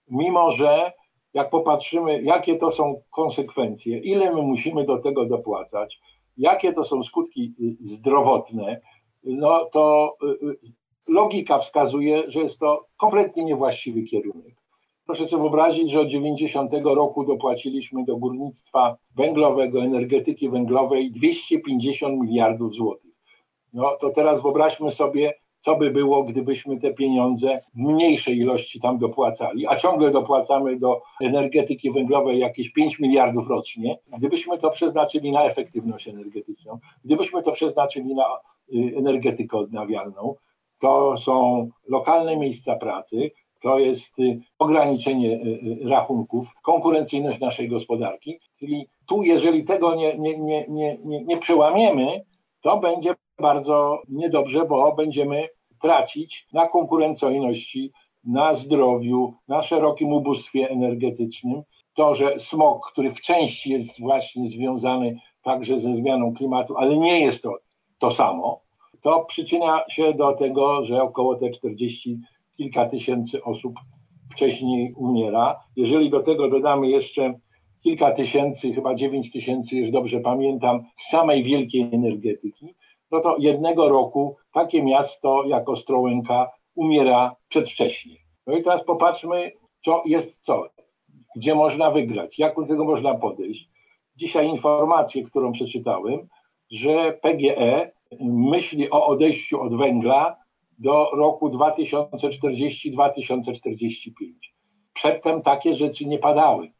mimo 0.09 0.51
że 0.51 0.91
jak 1.33 1.49
popatrzymy, 1.49 2.23
jakie 2.23 2.55
to 2.55 2.71
są 2.71 3.01
konsekwencje, 3.11 3.99
ile 3.99 4.35
my 4.35 4.41
musimy 4.41 4.85
do 4.85 4.97
tego 4.97 5.25
dopłacać, 5.25 5.99
jakie 6.37 6.73
to 6.73 6.83
są 6.83 7.03
skutki 7.03 7.53
zdrowotne, 7.85 8.81
no 9.23 9.65
to 9.65 10.15
logika 11.07 11.59
wskazuje, 11.59 12.23
że 12.27 12.39
jest 12.39 12.59
to 12.59 12.85
kompletnie 12.97 13.43
niewłaściwy 13.43 14.03
kierunek. 14.03 14.55
Proszę 15.05 15.27
sobie 15.27 15.41
wyobrazić, 15.41 15.91
że 15.91 15.99
od 15.99 16.07
90 16.07 16.71
roku 16.83 17.25
dopłaciliśmy 17.25 18.05
do 18.05 18.17
górnictwa 18.17 18.97
węglowego, 19.15 19.83
energetyki 19.83 20.49
węglowej 20.49 21.11
250 21.11 22.21
miliardów 22.21 22.73
złotych. 22.73 23.12
No 23.73 23.97
to 24.01 24.09
teraz 24.09 24.41
wyobraźmy 24.41 24.91
sobie, 24.91 25.33
co 25.61 25.75
by 25.75 25.91
było, 25.91 26.23
gdybyśmy 26.23 26.79
te 26.79 26.93
pieniądze 26.93 27.61
w 27.75 27.77
mniejszej 27.77 28.37
ilości 28.37 28.79
tam 28.79 28.97
dopłacali, 28.97 29.67
a 29.67 29.75
ciągle 29.75 30.11
dopłacamy 30.11 30.79
do 30.79 31.01
energetyki 31.21 31.91
węglowej 31.91 32.39
jakieś 32.39 32.71
5 32.71 32.99
miliardów 32.99 33.47
rocznie. 33.47 33.97
Gdybyśmy 34.17 34.57
to 34.57 34.71
przeznaczyli 34.71 35.31
na 35.31 35.43
efektywność 35.43 36.07
energetyczną, 36.07 36.79
gdybyśmy 37.05 37.43
to 37.43 37.51
przeznaczyli 37.51 38.15
na 38.15 38.25
y, 38.73 38.97
energetykę 38.97 39.57
odnawialną, 39.57 40.35
to 40.81 41.17
są 41.17 41.67
lokalne 41.89 42.37
miejsca 42.37 42.75
pracy, 42.75 43.31
to 43.61 43.79
jest 43.79 44.19
y, 44.19 44.39
ograniczenie 44.59 45.33
y, 45.33 45.89
rachunków, 45.89 46.47
konkurencyjność 46.63 47.39
naszej 47.39 47.69
gospodarki. 47.69 48.39
Czyli 48.59 48.87
tu, 49.07 49.23
jeżeli 49.23 49.63
tego 49.63 49.95
nie, 49.95 50.17
nie, 50.17 50.37
nie, 50.39 50.65
nie, 50.69 51.23
nie 51.23 51.37
przełamiemy, 51.37 52.21
to 52.61 52.77
będzie 52.77 53.15
bardzo 53.43 54.01
niedobrze, 54.09 54.65
bo 54.65 54.95
będziemy 54.95 55.47
tracić 55.81 56.47
na 56.53 56.67
konkurencyjności, 56.67 57.91
na 58.23 58.55
zdrowiu, 58.55 59.33
na 59.47 59.63
szerokim 59.63 60.13
ubóstwie 60.13 60.69
energetycznym. 60.69 61.61
To, 61.95 62.15
że 62.15 62.39
smog, 62.39 62.91
który 62.91 63.11
w 63.11 63.21
części 63.21 63.71
jest 63.71 63.99
właśnie 63.99 64.49
związany 64.49 65.19
także 65.43 65.79
ze 65.79 65.95
zmianą 65.95 66.33
klimatu, 66.33 66.77
ale 66.77 66.97
nie 66.97 67.19
jest 67.19 67.43
to 67.43 67.53
to 67.99 68.11
samo, 68.11 68.61
to 69.01 69.25
przyczynia 69.25 69.83
się 69.89 70.13
do 70.13 70.33
tego, 70.33 70.85
że 70.85 71.03
około 71.03 71.35
te 71.35 71.49
40 71.49 72.19
kilka 72.57 72.89
tysięcy 72.89 73.43
osób 73.43 73.73
wcześniej 74.31 74.93
umiera. 74.97 75.59
Jeżeli 75.75 76.09
do 76.09 76.19
tego 76.19 76.49
dodamy 76.49 76.89
jeszcze 76.89 77.33
kilka 77.83 78.11
tysięcy, 78.11 78.73
chyba 78.73 78.95
9 78.95 79.31
tysięcy, 79.31 79.75
już 79.75 79.91
dobrze 79.91 80.19
pamiętam, 80.19 80.83
z 80.95 81.09
samej 81.09 81.43
wielkiej 81.43 81.89
energetyki, 81.91 82.75
no 83.13 83.19
to 83.19 83.35
jednego 83.39 83.89
roku 83.89 84.35
takie 84.53 84.83
miasto 84.83 85.43
jak 85.45 85.69
Ostrołęka 85.69 86.51
umiera 86.75 87.35
przedwcześnie. 87.47 88.15
No 88.47 88.57
i 88.57 88.63
teraz 88.63 88.83
popatrzmy, 88.83 89.51
co 89.85 90.03
jest 90.05 90.41
co, 90.41 90.65
gdzie 91.35 91.55
można 91.55 91.91
wygrać, 91.91 92.39
jak 92.39 92.55
do 92.55 92.65
tego 92.65 92.85
można 92.85 93.15
podejść. 93.15 93.69
Dzisiaj 94.15 94.47
informację, 94.47 95.23
którą 95.23 95.51
przeczytałem, 95.51 96.27
że 96.71 97.17
PGE 97.21 97.91
myśli 98.21 98.89
o 98.89 99.07
odejściu 99.07 99.61
od 99.61 99.77
węgla 99.77 100.37
do 100.79 101.09
roku 101.13 101.49
2040-2045. 101.49 104.11
Przedtem 104.93 105.41
takie 105.41 105.75
rzeczy 105.75 106.05
nie 106.05 106.19
padały. 106.19 106.71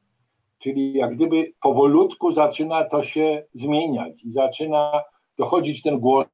Czyli 0.59 0.93
jak 0.93 1.15
gdyby 1.15 1.53
powolutku 1.61 2.31
zaczyna 2.31 2.83
to 2.83 3.03
się 3.03 3.43
zmieniać 3.53 4.23
i 4.23 4.31
zaczyna 4.31 5.03
dochodzić 5.37 5.81
ten 5.81 5.99
głos, 5.99 6.25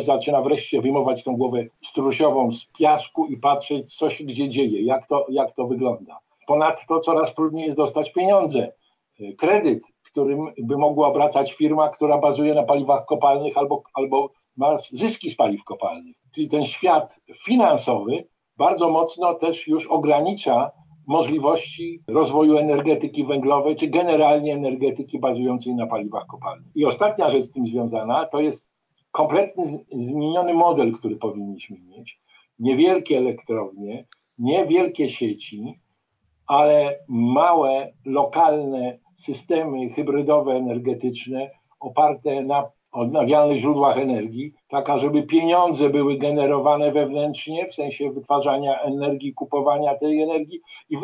zaczyna 0.00 0.42
wreszcie 0.42 0.80
wyjmować 0.80 1.24
tą 1.24 1.36
głowę 1.36 1.64
strusiową 1.84 2.52
z 2.52 2.64
piasku 2.78 3.26
i 3.26 3.36
patrzeć, 3.36 3.96
co 3.96 4.10
się 4.10 4.24
gdzie 4.24 4.48
dzieje, 4.48 4.82
jak 4.82 5.06
to, 5.06 5.26
jak 5.28 5.54
to 5.54 5.66
wygląda. 5.66 6.18
Ponadto 6.46 7.00
coraz 7.00 7.34
trudniej 7.34 7.64
jest 7.64 7.76
dostać 7.76 8.12
pieniądze, 8.12 8.72
kredyt, 9.38 9.82
którym 10.14 10.52
by 10.58 10.78
mogła 10.78 11.08
obracać 11.08 11.52
firma, 11.52 11.88
która 11.88 12.18
bazuje 12.18 12.54
na 12.54 12.62
paliwach 12.62 13.06
kopalnych 13.06 13.58
albo, 13.58 13.82
albo 13.94 14.30
ma 14.56 14.78
zyski 14.92 15.30
z 15.30 15.36
paliw 15.36 15.64
kopalnych. 15.64 16.16
Czyli 16.34 16.48
ten 16.48 16.64
świat 16.64 17.20
finansowy 17.44 18.24
bardzo 18.56 18.88
mocno 18.90 19.34
też 19.34 19.68
już 19.68 19.86
ogranicza 19.86 20.70
możliwości 21.06 22.00
rozwoju 22.08 22.58
energetyki 22.58 23.24
węglowej, 23.24 23.76
czy 23.76 23.86
generalnie 23.86 24.54
energetyki 24.54 25.18
bazującej 25.18 25.74
na 25.74 25.86
paliwach 25.86 26.26
kopalnych. 26.26 26.76
I 26.76 26.84
ostatnia 26.84 27.30
rzecz 27.30 27.44
z 27.44 27.52
tym 27.52 27.66
związana 27.66 28.26
to 28.26 28.40
jest 28.40 28.74
kompletny 29.12 29.84
zmieniony 29.92 30.54
model, 30.54 30.92
który 30.92 31.16
powinniśmy 31.16 31.76
mieć. 31.80 32.20
Niewielkie 32.58 33.18
elektrownie, 33.18 34.06
niewielkie 34.38 35.08
sieci, 35.08 35.80
ale 36.46 36.98
małe, 37.08 37.92
lokalne 38.04 38.98
systemy 39.16 39.90
hybrydowe 39.90 40.52
energetyczne 40.52 41.50
oparte 41.80 42.42
na 42.42 42.64
odnawialnych 42.94 43.60
źródłach 43.60 43.98
energii, 43.98 44.52
taka, 44.68 44.98
żeby 44.98 45.22
pieniądze 45.22 45.90
były 45.90 46.18
generowane 46.18 46.92
wewnętrznie, 46.92 47.66
w 47.66 47.74
sensie 47.74 48.10
wytwarzania 48.10 48.80
energii, 48.80 49.34
kupowania 49.34 49.94
tej 49.94 50.22
energii 50.22 50.60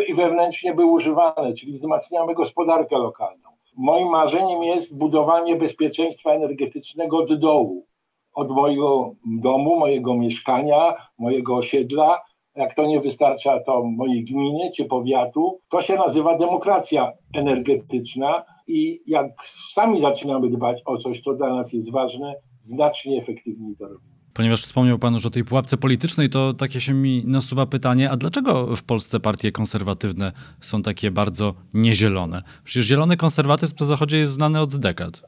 i 0.08 0.14
wewnętrznie 0.14 0.74
były 0.74 0.92
używane, 0.92 1.54
czyli 1.54 1.72
wzmacniamy 1.72 2.34
gospodarkę 2.34 2.98
lokalną. 2.98 3.48
Moim 3.76 4.08
marzeniem 4.08 4.62
jest 4.62 4.98
budowanie 4.98 5.56
bezpieczeństwa 5.56 6.30
energetycznego 6.32 7.18
od 7.18 7.34
dołu, 7.34 7.86
od 8.34 8.50
mojego 8.50 9.12
domu, 9.26 9.78
mojego 9.78 10.14
mieszkania, 10.14 10.94
mojego 11.18 11.56
osiedla. 11.56 12.22
Jak 12.56 12.74
to 12.74 12.86
nie 12.86 13.00
wystarcza, 13.00 13.60
to 13.60 13.82
mojej 13.82 14.24
gminy 14.24 14.70
czy 14.76 14.84
powiatu. 14.84 15.60
To 15.70 15.82
się 15.82 15.96
nazywa 15.96 16.38
demokracja 16.38 17.12
energetyczna 17.34 18.44
i 18.70 19.02
jak 19.06 19.26
sami 19.72 20.00
zaczynamy 20.00 20.50
dbać 20.50 20.82
o 20.84 20.98
coś, 20.98 21.20
co 21.20 21.34
dla 21.34 21.54
nas 21.54 21.72
jest 21.72 21.90
ważne, 21.90 22.34
znacznie 22.62 23.18
efektywniej 23.18 23.76
to 23.76 23.84
robimy. 23.84 24.10
Ponieważ 24.34 24.62
wspomniał 24.62 24.98
Pan 24.98 25.14
już 25.14 25.26
o 25.26 25.30
tej 25.30 25.44
pułapce 25.44 25.76
politycznej, 25.76 26.30
to 26.30 26.54
takie 26.54 26.80
się 26.80 26.94
mi 26.94 27.22
nasuwa 27.26 27.66
pytanie, 27.66 28.10
a 28.10 28.16
dlaczego 28.16 28.76
w 28.76 28.82
Polsce 28.82 29.20
partie 29.20 29.52
konserwatywne 29.52 30.32
są 30.60 30.82
takie 30.82 31.10
bardzo 31.10 31.54
niezielone? 31.74 32.42
Przecież 32.64 32.86
zielony 32.86 33.16
konserwatyzm 33.16 33.76
na 33.80 33.86
Zachodzie 33.86 34.18
jest 34.18 34.32
znany 34.32 34.60
od 34.60 34.76
dekad. 34.76 35.22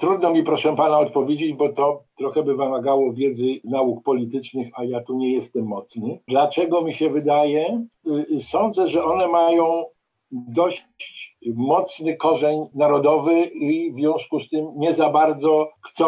Trudno 0.00 0.32
mi, 0.32 0.42
proszę 0.42 0.76
pana, 0.76 0.98
odpowiedzieć, 0.98 1.54
bo 1.54 1.72
to 1.72 2.04
trochę 2.18 2.42
by 2.42 2.56
wymagało 2.56 3.12
wiedzy 3.12 3.44
nauk 3.64 4.04
politycznych, 4.04 4.68
a 4.74 4.84
ja 4.84 5.00
tu 5.00 5.16
nie 5.16 5.32
jestem 5.32 5.64
mocny. 5.64 6.18
Dlaczego 6.28 6.82
mi 6.82 6.94
się 6.94 7.10
wydaje? 7.10 7.86
Y, 8.06 8.26
y, 8.36 8.40
sądzę, 8.40 8.86
że 8.86 9.04
one 9.04 9.28
mają 9.28 9.84
dość 10.32 11.36
mocny 11.56 12.16
korzeń 12.16 12.66
narodowy 12.74 13.44
i 13.44 13.92
w 13.92 13.94
związku 13.94 14.40
z 14.40 14.48
tym 14.48 14.66
nie 14.76 14.94
za 14.94 15.08
bardzo 15.10 15.70
chcą 15.80 16.06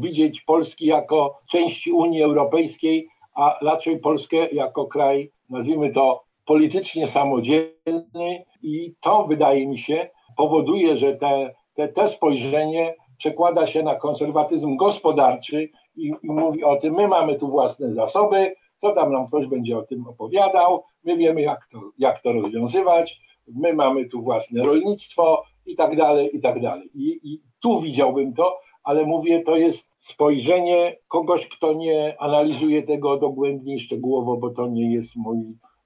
widzieć 0.00 0.40
Polski 0.40 0.86
jako 0.86 1.38
części 1.50 1.92
Unii 1.92 2.22
Europejskiej, 2.22 3.08
a 3.34 3.58
raczej 3.62 3.98
Polskę 3.98 4.48
jako 4.52 4.86
kraj, 4.86 5.30
nazwijmy 5.50 5.92
to, 5.92 6.24
politycznie 6.46 7.08
samodzielny. 7.08 8.44
I 8.62 8.94
to 9.00 9.24
wydaje 9.24 9.66
mi 9.66 9.78
się 9.78 10.10
powoduje, 10.36 10.98
że 10.98 11.16
te, 11.16 11.54
te, 11.74 11.88
te 11.88 12.08
spojrzenie 12.08 12.94
przekłada 13.18 13.66
się 13.66 13.82
na 13.82 13.94
konserwatyzm 13.94 14.76
gospodarczy 14.76 15.68
i, 15.96 16.12
i 16.22 16.30
mówi 16.30 16.64
o 16.64 16.76
tym, 16.76 16.94
my 16.94 17.08
mamy 17.08 17.38
tu 17.38 17.48
własne 17.48 17.94
zasoby, 17.94 18.54
co 18.80 18.92
tam 18.92 19.12
nam 19.12 19.26
ktoś 19.26 19.46
będzie 19.46 19.78
o 19.78 19.82
tym 19.82 20.06
opowiadał, 20.06 20.84
my 21.04 21.16
wiemy 21.16 21.42
jak 21.42 21.68
to, 21.72 21.80
jak 21.98 22.22
to 22.22 22.32
rozwiązywać, 22.32 23.20
my 23.54 23.72
mamy 23.72 24.08
tu 24.08 24.22
własne 24.22 24.62
rolnictwo 24.62 25.42
i 25.66 25.76
tak 25.76 25.96
dalej, 25.96 26.36
i 26.36 26.40
tak 26.40 26.60
dalej. 26.60 26.90
I, 26.94 27.20
I 27.22 27.40
tu 27.62 27.80
widziałbym 27.80 28.34
to, 28.34 28.58
ale 28.84 29.06
mówię, 29.06 29.42
to 29.42 29.56
jest 29.56 29.90
spojrzenie 29.98 30.96
kogoś, 31.08 31.48
kto 31.48 31.72
nie 31.72 32.16
analizuje 32.20 32.82
tego 32.82 33.18
dogłębnie 33.18 33.78
szczegółowo, 33.78 34.36
bo 34.36 34.50
to 34.50 34.66
nie 34.66 34.94
jest 34.94 35.16
mój 35.16 35.38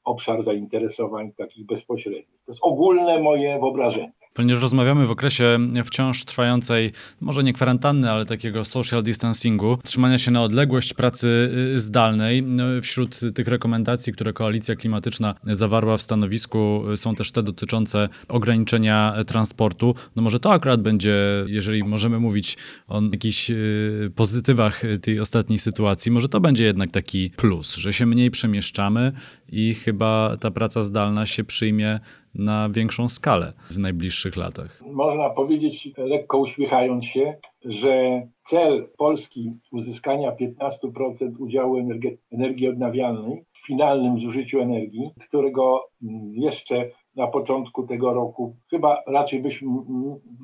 obszar 0.05 0.43
zainteresowań 0.43 1.33
takich 1.33 1.67
bezpośrednich. 1.67 2.41
To 2.47 2.53
jest 2.53 2.65
ogólne 2.65 3.23
moje 3.23 3.59
wyobrażenie. 3.61 4.13
Ponieważ 4.35 4.63
rozmawiamy 4.63 5.07
w 5.07 5.11
okresie 5.11 5.59
wciąż 5.85 6.25
trwającej, 6.25 6.93
może 7.21 7.43
nie 7.43 7.53
kwarantanny, 7.53 8.11
ale 8.11 8.27
takiego 8.27 8.65
social 8.65 9.03
distancingu, 9.03 9.79
trzymania 9.85 10.19
się 10.19 10.31
na 10.31 10.43
odległość 10.43 10.95
pracy 10.95 11.51
y, 11.75 11.79
zdalnej. 11.79 12.43
No, 12.43 12.65
wśród 12.83 13.21
tych 13.35 13.49
rekomendacji, 13.49 14.13
które 14.13 14.33
Koalicja 14.33 14.77
Klimatyczna 14.77 15.35
zawarła 15.45 15.97
w 15.97 16.03
stanowisku, 16.03 16.85
y, 16.93 16.97
są 16.97 17.15
też 17.15 17.33
te 17.33 17.43
dotyczące 17.43 18.09
ograniczenia 18.29 19.15
transportu. 19.27 19.95
No 20.17 20.23
może 20.23 20.41
to 20.41 20.53
akurat 20.53 20.83
będzie, 20.83 21.45
jeżeli 21.47 21.85
możemy 21.85 22.19
mówić 22.19 22.57
o 22.89 23.03
jakichś 23.13 23.51
y, 23.51 24.13
pozytywach 24.15 24.83
tej 25.03 25.21
ostatniej 25.21 25.59
sytuacji, 25.59 26.13
może 26.13 26.29
to 26.29 26.41
będzie 26.41 26.65
jednak 26.65 26.91
taki 26.91 27.31
plus, 27.31 27.77
że 27.77 27.93
się 27.93 28.07
mniej 28.07 28.31
przemieszczamy 28.31 29.13
i 29.53 29.75
chyba 29.75 30.37
ta 30.41 30.51
praca 30.51 30.83
zdalna 30.83 31.27
się 31.27 31.45
przyjmie 31.45 32.01
na 32.35 32.69
większą 32.69 33.09
skalę 33.09 33.53
w 33.71 33.79
najbliższych 33.79 34.37
latach. 34.37 34.83
Można 34.87 35.31
powiedzieć, 35.31 35.89
lekko 35.97 36.39
uśmiechając 36.39 37.05
się, 37.05 37.35
że 37.65 38.23
cel 38.45 38.89
Polski 38.99 39.53
uzyskania 39.73 40.33
15% 40.33 41.33
udziału 41.39 41.77
energii, 41.77 42.17
energii 42.33 42.69
odnawialnej 42.69 43.45
w 43.53 43.67
finalnym 43.67 44.21
zużyciu 44.21 44.61
energii, 44.61 45.11
którego 45.29 45.85
jeszcze 46.33 46.91
na 47.17 47.27
początku 47.27 47.87
tego 47.87 48.13
roku 48.13 48.57
chyba 48.71 49.03
raczej 49.07 49.43
byśmy 49.43 49.69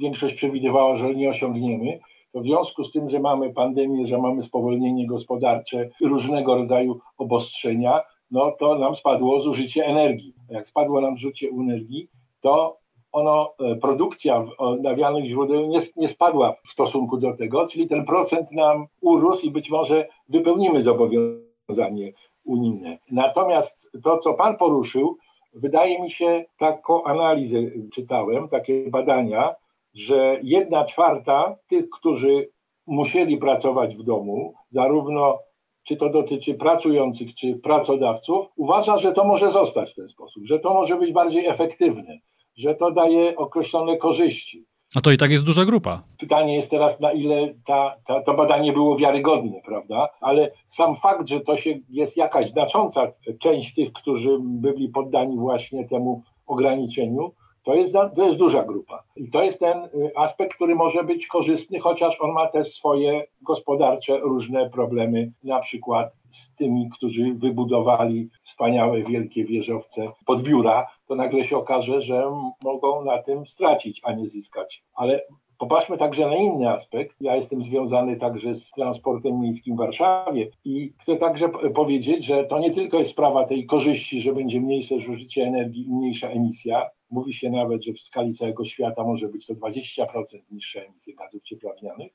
większość 0.00 0.34
przewidywała, 0.34 0.96
że 0.96 1.14
nie 1.14 1.30
osiągniemy, 1.30 1.98
w 2.34 2.44
związku 2.44 2.84
z 2.84 2.92
tym, 2.92 3.10
że 3.10 3.20
mamy 3.20 3.52
pandemię, 3.52 4.06
że 4.06 4.18
mamy 4.18 4.42
spowolnienie 4.42 5.06
gospodarcze, 5.06 5.88
różnego 6.00 6.54
rodzaju 6.54 6.98
obostrzenia, 7.18 8.00
no 8.30 8.52
to 8.58 8.78
nam 8.78 8.96
spadło 8.96 9.40
zużycie 9.40 9.86
energii. 9.86 10.34
Jak 10.48 10.68
spadło 10.68 11.00
nam 11.00 11.14
zużycie 11.14 11.48
energii, 11.48 12.08
to 12.40 12.78
ono, 13.12 13.54
e, 13.60 13.76
produkcja 13.76 14.46
odnawialnych 14.58 15.24
źródeł 15.24 15.66
nie, 15.66 15.78
nie 15.96 16.08
spadła 16.08 16.56
w 16.68 16.72
stosunku 16.72 17.16
do 17.16 17.36
tego, 17.36 17.66
czyli 17.66 17.88
ten 17.88 18.04
procent 18.04 18.52
nam 18.52 18.86
urósł 19.00 19.46
i 19.46 19.50
być 19.50 19.70
może 19.70 20.08
wypełnimy 20.28 20.82
zobowiązanie 20.82 22.12
unijne. 22.44 22.98
Natomiast 23.10 23.90
to, 24.04 24.18
co 24.18 24.34
Pan 24.34 24.56
poruszył, 24.56 25.16
wydaje 25.54 26.02
mi 26.02 26.10
się, 26.10 26.44
taką 26.58 27.04
analizę 27.04 27.58
czytałem, 27.94 28.48
takie 28.48 28.90
badania, 28.90 29.54
że 29.94 30.40
jedna 30.42 30.84
czwarta 30.84 31.56
tych, 31.68 31.90
którzy 31.90 32.48
musieli 32.86 33.38
pracować 33.38 33.96
w 33.96 34.02
domu, 34.02 34.54
zarówno 34.70 35.38
czy 35.86 35.96
to 35.96 36.08
dotyczy 36.08 36.54
pracujących, 36.54 37.34
czy 37.34 37.54
pracodawców, 37.54 38.46
uważa, 38.56 38.98
że 38.98 39.12
to 39.12 39.24
może 39.24 39.52
zostać 39.52 39.92
w 39.92 39.94
ten 39.94 40.08
sposób, 40.08 40.46
że 40.46 40.58
to 40.58 40.74
może 40.74 40.96
być 40.96 41.12
bardziej 41.12 41.46
efektywne, 41.46 42.18
że 42.56 42.74
to 42.74 42.90
daje 42.90 43.36
określone 43.36 43.96
korzyści. 43.96 44.64
A 44.96 45.00
to 45.00 45.10
i 45.10 45.16
tak 45.16 45.30
jest 45.30 45.44
duża 45.44 45.64
grupa. 45.64 46.02
Pytanie 46.18 46.56
jest 46.56 46.70
teraz, 46.70 47.00
na 47.00 47.12
ile 47.12 47.54
ta, 47.66 47.96
ta, 48.06 48.22
to 48.22 48.34
badanie 48.34 48.72
było 48.72 48.96
wiarygodne, 48.96 49.60
prawda? 49.64 50.08
Ale 50.20 50.52
sam 50.68 50.96
fakt, 50.96 51.28
że 51.28 51.40
to 51.40 51.56
się 51.56 51.78
jest 51.90 52.16
jakaś 52.16 52.50
znacząca 52.50 53.12
część 53.40 53.74
tych, 53.74 53.92
którzy 53.92 54.38
byli 54.40 54.88
poddani 54.88 55.36
właśnie 55.38 55.88
temu 55.88 56.22
ograniczeniu, 56.46 57.32
to 57.66 57.74
jest, 57.74 57.92
to 57.92 58.26
jest 58.26 58.38
duża 58.38 58.64
grupa. 58.64 59.02
I 59.16 59.30
to 59.30 59.42
jest 59.42 59.60
ten 59.60 59.84
y, 59.84 60.10
aspekt, 60.16 60.54
który 60.54 60.74
może 60.74 61.04
być 61.04 61.26
korzystny, 61.26 61.80
chociaż 61.80 62.20
on 62.20 62.32
ma 62.32 62.46
też 62.46 62.74
swoje 62.74 63.24
gospodarcze 63.42 64.18
różne 64.18 64.70
problemy, 64.70 65.32
na 65.44 65.60
przykład 65.60 66.12
z 66.32 66.54
tymi, 66.54 66.90
którzy 66.96 67.34
wybudowali 67.34 68.28
wspaniałe, 68.42 69.02
wielkie 69.02 69.44
wieżowce 69.44 70.08
pod 70.26 70.42
biura, 70.42 70.86
to 71.08 71.14
nagle 71.14 71.44
się 71.44 71.56
okaże, 71.56 72.02
że 72.02 72.30
mogą 72.64 73.04
na 73.04 73.22
tym 73.22 73.46
stracić, 73.46 74.00
a 74.04 74.12
nie 74.12 74.28
zyskać. 74.28 74.84
Ale 74.94 75.22
Popatrzmy 75.58 75.98
także 75.98 76.26
na 76.26 76.36
inny 76.36 76.70
aspekt. 76.70 77.16
Ja 77.20 77.36
jestem 77.36 77.64
związany 77.64 78.16
także 78.16 78.54
z 78.54 78.70
transportem 78.70 79.40
miejskim 79.40 79.74
w 79.74 79.78
Warszawie 79.78 80.50
i 80.64 80.92
chcę 81.02 81.16
także 81.16 81.48
powiedzieć, 81.74 82.24
że 82.24 82.44
to 82.44 82.58
nie 82.58 82.70
tylko 82.70 82.98
jest 82.98 83.10
sprawa 83.10 83.44
tej 83.44 83.66
korzyści, 83.66 84.20
że 84.20 84.32
będzie 84.32 84.60
mniejsze 84.60 84.94
zużycie 85.06 85.42
energii 85.42 85.86
i 85.86 85.92
mniejsza 85.92 86.28
emisja, 86.28 86.86
Mówi 87.10 87.34
się 87.34 87.50
nawet, 87.50 87.84
że 87.84 87.92
w 87.92 88.00
skali 88.00 88.34
całego 88.34 88.64
świata 88.64 89.04
może 89.04 89.28
być 89.28 89.46
to 89.46 89.54
20% 89.54 90.06
niższe 90.50 90.86
emisje 90.86 91.14
gazów 91.14 91.42
cieplarnianych, 91.42 92.12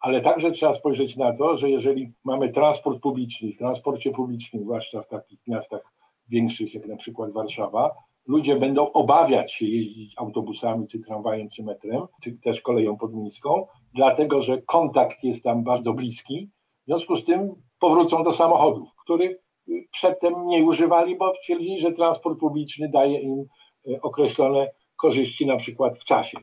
ale 0.00 0.20
także 0.20 0.52
trzeba 0.52 0.74
spojrzeć 0.74 1.16
na 1.16 1.36
to, 1.36 1.58
że 1.58 1.70
jeżeli 1.70 2.12
mamy 2.24 2.52
transport 2.52 3.02
publiczny, 3.02 3.52
w 3.52 3.58
transporcie 3.58 4.10
publicznym, 4.10 4.62
zwłaszcza 4.62 5.02
w 5.02 5.08
takich 5.08 5.46
miastach 5.46 5.80
większych 6.28 6.74
jak 6.74 6.86
na 6.86 6.96
przykład 6.96 7.32
Warszawa, 7.32 7.90
ludzie 8.26 8.56
będą 8.56 8.92
obawiać 8.92 9.52
się 9.52 9.66
jeździć 9.66 10.14
autobusami, 10.18 10.88
czy 10.88 10.98
tramwajem, 11.00 11.48
czy 11.50 11.62
metrem, 11.62 12.02
czy 12.22 12.38
też 12.44 12.60
koleją 12.60 12.96
podmiejską, 12.96 13.66
dlatego 13.94 14.42
że 14.42 14.62
kontakt 14.62 15.24
jest 15.24 15.42
tam 15.42 15.64
bardzo 15.64 15.92
bliski. 15.92 16.50
W 16.82 16.84
związku 16.86 17.16
z 17.16 17.24
tym 17.24 17.54
powrócą 17.80 18.24
do 18.24 18.32
samochodów, 18.32 18.88
których 19.04 19.36
przedtem 19.92 20.46
nie 20.46 20.64
używali, 20.64 21.16
bo 21.16 21.32
twierdzili, 21.44 21.80
że 21.80 21.92
transport 21.92 22.38
publiczny 22.38 22.88
daje 22.88 23.20
im 23.20 23.44
określone 24.02 24.70
korzyści 24.96 25.46
na 25.46 25.56
przykład 25.56 25.98
w 25.98 26.04
czasie. 26.04 26.38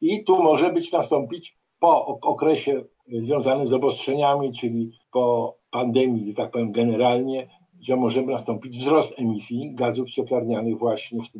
I 0.00 0.24
tu 0.24 0.42
może 0.42 0.72
być 0.72 0.92
nastąpić 0.92 1.58
po 1.80 2.06
okresie 2.06 2.84
związanym 3.08 3.68
z 3.68 3.72
obostrzeniami, 3.72 4.52
czyli 4.52 4.90
po 5.12 5.56
pandemii, 5.70 6.34
tak 6.34 6.50
powiem 6.50 6.72
generalnie, 6.72 7.48
że 7.80 7.96
może 7.96 8.22
nastąpić 8.22 8.78
wzrost 8.78 9.14
emisji 9.18 9.74
gazów 9.74 10.10
cieplarnianych 10.10 10.78
właśnie 10.78 11.24
z 11.24 11.30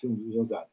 tym 0.00 0.16
związany. 0.16 0.66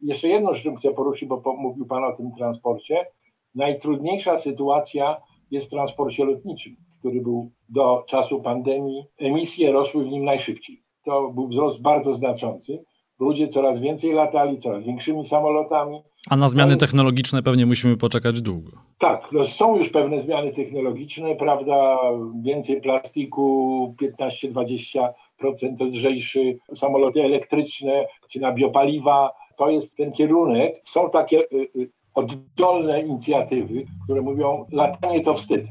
Jeszcze 0.00 0.28
jedno, 0.28 0.54
czym 0.54 0.76
chcę 0.76 0.90
poruszyć, 0.90 1.28
bo 1.28 1.42
mówił 1.58 1.86
Pan 1.86 2.04
o 2.04 2.16
tym 2.16 2.32
transporcie. 2.38 3.06
Najtrudniejsza 3.54 4.38
sytuacja 4.38 5.16
jest 5.50 5.66
w 5.66 5.70
transporcie 5.70 6.24
lotniczym, 6.24 6.76
który 6.98 7.20
był 7.20 7.50
do 7.68 8.04
czasu 8.08 8.42
pandemii, 8.42 9.04
emisje 9.18 9.72
rosły 9.72 10.04
w 10.04 10.08
nim 10.08 10.24
najszybciej. 10.24 10.82
To 11.04 11.28
był 11.28 11.48
wzrost 11.48 11.82
bardzo 11.82 12.14
znaczący. 12.14 12.84
Ludzie 13.20 13.48
coraz 13.48 13.80
więcej 13.80 14.12
latali, 14.12 14.58
coraz 14.58 14.84
większymi 14.84 15.26
samolotami. 15.26 16.02
A 16.30 16.36
na 16.36 16.48
zmiany 16.48 16.76
technologiczne 16.76 17.42
pewnie 17.42 17.66
musimy 17.66 17.96
poczekać 17.96 18.40
długo. 18.40 18.70
Tak, 18.98 19.32
no 19.32 19.46
są 19.46 19.76
już 19.76 19.88
pewne 19.88 20.20
zmiany 20.20 20.52
technologiczne, 20.52 21.36
prawda? 21.36 21.98
Więcej 22.42 22.80
plastiku, 22.80 23.94
15-20% 24.02 25.92
lżejszy, 25.92 26.58
samoloty 26.76 27.22
elektryczne, 27.22 28.06
czy 28.28 28.40
na 28.40 28.52
biopaliwa. 28.52 29.30
To 29.56 29.70
jest 29.70 29.96
ten 29.96 30.12
kierunek. 30.12 30.80
Są 30.84 31.10
takie 31.10 31.38
y, 31.40 31.68
y, 31.76 31.90
oddolne 32.14 33.00
inicjatywy, 33.00 33.84
które 34.04 34.22
mówią, 34.22 34.66
latanie 34.72 35.20
to 35.20 35.34
wstyd. 35.34 35.66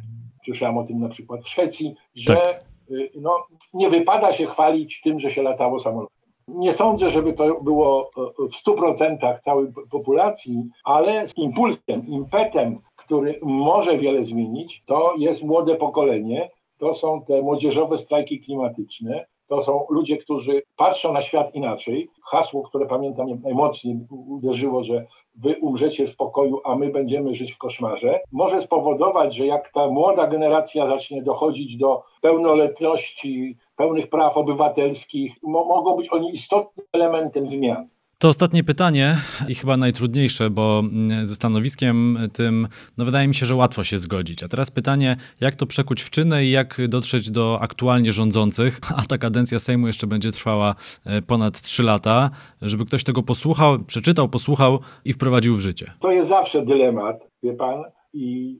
Słyszałem 0.46 0.78
o 0.78 0.84
tym 0.84 1.00
na 1.00 1.10
przykład 1.10 1.44
w 1.44 1.50
Szwecji, 1.50 1.96
że 2.16 2.36
tak. 2.36 2.66
y, 2.92 3.12
no, 3.16 3.48
nie 3.74 3.90
wypada 3.90 4.34
się 4.34 4.46
chwalić 4.46 5.02
tym, 5.02 5.20
że 5.20 5.32
się 5.32 5.44
latało 5.44 5.80
samolotem. 5.80 6.17
Nie 6.48 6.74
sądzę, 6.74 7.10
żeby 7.10 7.34
to 7.34 7.62
było 7.62 8.10
e, 8.18 8.48
w 8.48 8.68
100% 8.68 9.42
całej 9.46 9.68
populacji, 9.92 10.64
ale 10.84 11.28
z 11.28 11.38
impulsem, 11.38 12.08
impetem, 12.08 12.80
który 12.96 13.40
może 13.44 13.98
wiele 13.98 14.26
zmienić, 14.26 14.84
to 14.86 15.14
jest 15.18 15.44
młode 15.44 15.76
pokolenie, 15.76 16.50
to 16.78 16.94
są 16.94 17.22
te 17.22 17.42
młodzieżowe 17.42 17.98
strajki 17.98 18.40
klimatyczne, 18.40 19.26
to 19.48 19.64
są 19.64 19.86
ludzie, 19.90 20.18
którzy 20.18 20.62
patrzą 20.78 21.14
na 21.14 21.22
świat 21.22 21.56
inaczej. 21.56 22.10
Hasło, 22.24 22.64
które 22.64 22.86
pamiętam 22.86 23.28
najmocniej 23.44 23.98
uderzyło, 24.10 24.84
że 24.84 25.06
wy 25.36 25.56
umrzecie 25.62 26.08
w 26.08 26.10
spokoju, 26.10 26.62
a 26.64 26.76
my 26.76 26.90
będziemy 26.90 27.36
żyć 27.36 27.54
w 27.54 27.58
koszmarze, 27.58 28.20
może 28.32 28.62
spowodować, 28.62 29.36
że 29.36 29.46
jak 29.46 29.72
ta 29.72 29.88
młoda 29.88 30.28
generacja 30.28 30.88
zacznie 30.88 31.24
dochodzić 31.24 31.78
do 31.78 32.04
pełnoletności, 32.22 33.58
pełnych 33.76 34.10
praw 34.10 34.38
obywatelskich, 34.38 35.34
mo 35.44 35.66
mogą 35.66 35.96
być 35.96 36.14
oni 36.14 36.36
istotnym 36.36 36.86
elementem 36.94 37.48
zmian. 37.48 37.88
To 38.20 38.30
ostatnie 38.30 38.64
pytanie 38.64 39.16
i 39.48 39.56
chyba 39.56 39.78
najtrudniejsze, 39.78 40.50
bo 40.50 40.80
mm, 40.80 41.26
ze 41.26 41.36
stanowiskiem 41.36 42.18
tym, 42.34 42.68
no 42.98 43.06
wydaje 43.06 43.28
mi 43.28 43.36
się, 43.36 43.46
że 43.46 43.56
łatwo 43.56 43.84
się 43.84 43.98
zgodzić. 43.98 44.44
A 44.44 44.48
teraz 44.48 44.72
pytanie, 44.72 45.18
jak 45.42 45.56
to 45.56 45.66
przekuć 45.66 46.02
w 46.02 46.10
czyny 46.10 46.46
i 46.46 46.52
jak 46.52 46.78
dotrzeć 46.88 47.32
do 47.32 47.60
aktualnie 47.62 48.12
rządzących, 48.12 48.80
a 48.98 49.02
ta 49.02 49.18
kadencja 49.18 49.60
Sejmu 49.60 49.88
jeszcze 49.88 50.08
będzie 50.08 50.32
trwała 50.32 50.76
e, 51.06 51.22
ponad 51.22 51.62
3 51.62 51.84
lata, 51.84 52.30
żeby 52.62 52.86
ktoś 52.86 53.04
tego 53.04 53.24
posłuchał, 53.24 53.80
przeczytał, 53.80 54.30
posłuchał 54.30 54.80
i 55.06 55.14
wprowadził 55.14 55.56
w 55.56 55.60
życie. 55.60 55.92
To 56.00 56.12
jest 56.12 56.30
zawsze 56.30 56.66
dylemat, 56.66 57.16
wie 57.44 57.54
pan, 57.54 57.84
i 58.14 58.58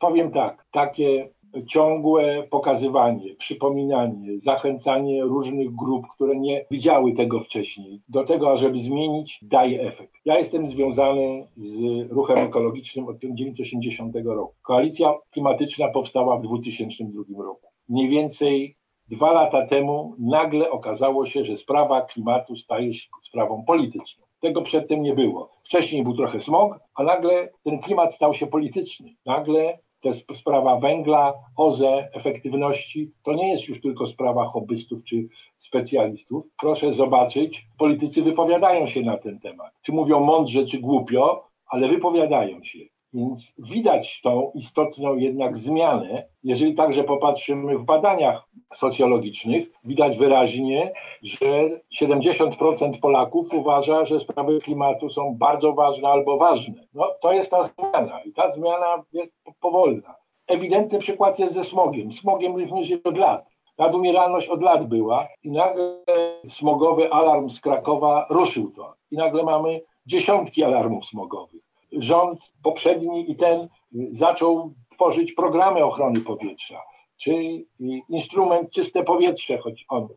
powiem 0.00 0.32
tak, 0.32 0.64
takie 0.72 1.28
ciągłe 1.66 2.42
pokazywanie, 2.50 3.34
przypominanie, 3.34 4.40
zachęcanie 4.40 5.22
różnych 5.22 5.74
grup, 5.74 6.06
które 6.14 6.36
nie 6.36 6.64
widziały 6.70 7.12
tego 7.12 7.40
wcześniej, 7.40 8.00
do 8.08 8.24
tego, 8.24 8.52
ażeby 8.52 8.80
zmienić, 8.80 9.38
daje 9.42 9.82
efekt. 9.82 10.12
Ja 10.24 10.38
jestem 10.38 10.68
związany 10.68 11.46
z 11.56 12.10
ruchem 12.10 12.38
ekologicznym 12.38 13.08
od 13.08 13.20
1980 13.20 14.16
roku. 14.24 14.54
Koalicja 14.62 15.14
klimatyczna 15.30 15.88
powstała 15.88 16.36
w 16.36 16.42
2002 16.42 17.44
roku. 17.44 17.68
Mniej 17.88 18.08
więcej 18.08 18.76
dwa 19.08 19.32
lata 19.32 19.66
temu 19.66 20.14
nagle 20.18 20.70
okazało 20.70 21.26
się, 21.26 21.44
że 21.44 21.56
sprawa 21.56 22.02
klimatu 22.02 22.56
staje 22.56 22.94
się 22.94 23.08
sprawą 23.22 23.64
polityczną. 23.66 24.24
Tego 24.40 24.62
przedtem 24.62 25.02
nie 25.02 25.14
było. 25.14 25.50
Wcześniej 25.62 26.02
był 26.02 26.14
trochę 26.14 26.40
smog, 26.40 26.78
a 26.94 27.02
nagle 27.02 27.48
ten 27.64 27.78
klimat 27.78 28.14
stał 28.14 28.34
się 28.34 28.46
polityczny. 28.46 29.14
Nagle 29.26 29.78
to 30.04 30.08
jest 30.08 30.24
sprawa 30.34 30.76
węgla, 30.76 31.34
OZE, 31.56 32.08
efektywności. 32.12 33.10
To 33.22 33.32
nie 33.32 33.52
jest 33.52 33.68
już 33.68 33.80
tylko 33.80 34.06
sprawa 34.06 34.44
hobbystów 34.44 35.04
czy 35.04 35.28
specjalistów. 35.58 36.44
Proszę 36.60 36.94
zobaczyć, 36.94 37.66
politycy 37.78 38.22
wypowiadają 38.22 38.86
się 38.86 39.02
na 39.02 39.16
ten 39.16 39.40
temat. 39.40 39.72
Czy 39.82 39.92
mówią 39.92 40.20
mądrze, 40.20 40.66
czy 40.66 40.78
głupio, 40.78 41.48
ale 41.66 41.88
wypowiadają 41.88 42.64
się. 42.64 42.78
Więc 43.14 43.52
widać 43.58 44.20
tą 44.22 44.50
istotną 44.54 45.16
jednak 45.16 45.58
zmianę. 45.58 46.26
Jeżeli 46.42 46.74
także 46.74 47.04
popatrzymy 47.04 47.78
w 47.78 47.84
badaniach 47.84 48.48
socjologicznych, 48.74 49.68
widać 49.84 50.18
wyraźnie, 50.18 50.92
że 51.22 51.80
70% 52.02 53.00
Polaków 53.00 53.54
uważa, 53.54 54.04
że 54.04 54.20
sprawy 54.20 54.58
klimatu 54.58 55.10
są 55.10 55.34
bardzo 55.38 55.72
ważne 55.72 56.08
albo 56.08 56.38
ważne. 56.38 56.74
No, 56.94 57.06
to 57.20 57.32
jest 57.32 57.50
ta 57.50 57.62
zmiana 57.62 58.20
i 58.22 58.32
ta 58.32 58.54
zmiana 58.54 59.02
jest 59.12 59.34
powolna. 59.60 60.14
Ewidentny 60.46 60.98
przykład 60.98 61.38
jest 61.38 61.54
ze 61.54 61.64
smogiem. 61.64 62.12
Smogiem 62.12 62.56
również 62.56 62.88
od 63.04 63.16
lat. 63.16 63.48
Nadumieralność 63.78 64.48
od 64.48 64.62
lat 64.62 64.88
była 64.88 65.28
i 65.42 65.50
nagle 65.50 65.98
smogowy 66.48 67.12
alarm 67.12 67.50
z 67.50 67.60
Krakowa 67.60 68.26
ruszył 68.30 68.70
to. 68.70 68.94
I 69.10 69.16
nagle 69.16 69.42
mamy 69.42 69.80
dziesiątki 70.06 70.64
alarmów 70.64 71.04
smogowych 71.04 71.63
rząd 71.98 72.40
poprzedni 72.62 73.30
i 73.30 73.36
ten 73.36 73.68
zaczął 74.12 74.74
tworzyć 74.94 75.32
programy 75.32 75.84
ochrony 75.84 76.20
powietrza, 76.20 76.80
czy 77.16 77.32
instrument 78.08 78.70
czyste 78.70 79.04
powietrze, 79.04 79.58
choć 79.58 79.84
on 79.88 80.08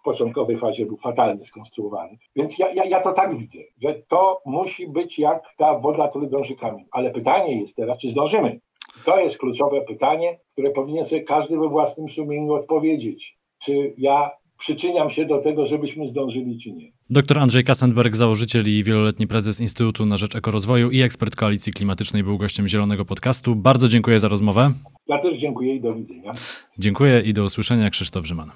w 0.00 0.02
początkowej 0.04 0.56
fazie 0.56 0.86
był 0.86 0.96
fatalnie 0.96 1.44
skonstruowany. 1.44 2.18
Więc 2.36 2.58
ja, 2.58 2.72
ja, 2.72 2.84
ja 2.84 3.00
to 3.00 3.12
tak 3.12 3.36
widzę, 3.36 3.58
że 3.82 3.94
to 4.08 4.40
musi 4.46 4.88
być 4.88 5.18
jak 5.18 5.42
ta 5.56 5.78
woda, 5.78 6.08
która 6.08 6.26
dąży 6.26 6.56
kamień. 6.56 6.84
Ale 6.90 7.10
pytanie 7.10 7.60
jest 7.60 7.76
teraz, 7.76 7.98
czy 7.98 8.08
zdążymy? 8.08 8.60
To 9.04 9.20
jest 9.20 9.38
kluczowe 9.38 9.80
pytanie, 9.80 10.38
które 10.52 10.70
powinien 10.70 11.06
sobie 11.06 11.22
każdy 11.22 11.58
we 11.58 11.68
własnym 11.68 12.08
sumieniu 12.08 12.52
odpowiedzieć. 12.52 13.38
Czy 13.64 13.94
ja 13.98 14.30
przyczyniam 14.64 15.10
się 15.10 15.26
do 15.26 15.38
tego, 15.38 15.66
żebyśmy 15.66 16.08
zdążyli, 16.08 16.58
czy 16.62 16.72
nie. 16.72 16.92
Dr 17.10 17.38
Andrzej 17.38 17.64
Kassenberg, 17.64 18.16
założyciel 18.16 18.68
i 18.68 18.84
wieloletni 18.84 19.26
prezes 19.26 19.60
Instytutu 19.60 20.06
na 20.06 20.16
Rzecz 20.16 20.36
Ekorozwoju 20.36 20.90
i 20.90 21.00
ekspert 21.02 21.36
Koalicji 21.36 21.72
Klimatycznej, 21.72 22.24
był 22.24 22.38
gościem 22.38 22.68
Zielonego 22.68 23.04
Podcastu. 23.04 23.56
Bardzo 23.56 23.88
dziękuję 23.88 24.18
za 24.18 24.28
rozmowę. 24.28 24.72
Ja 25.08 25.22
też 25.22 25.40
dziękuję 25.40 25.74
i 25.74 25.80
do 25.80 25.94
widzenia. 25.94 26.30
Dziękuję 26.78 27.20
i 27.20 27.32
do 27.32 27.44
usłyszenia. 27.44 27.90
Krzysztof 27.90 28.26
Rzyman. 28.26 28.50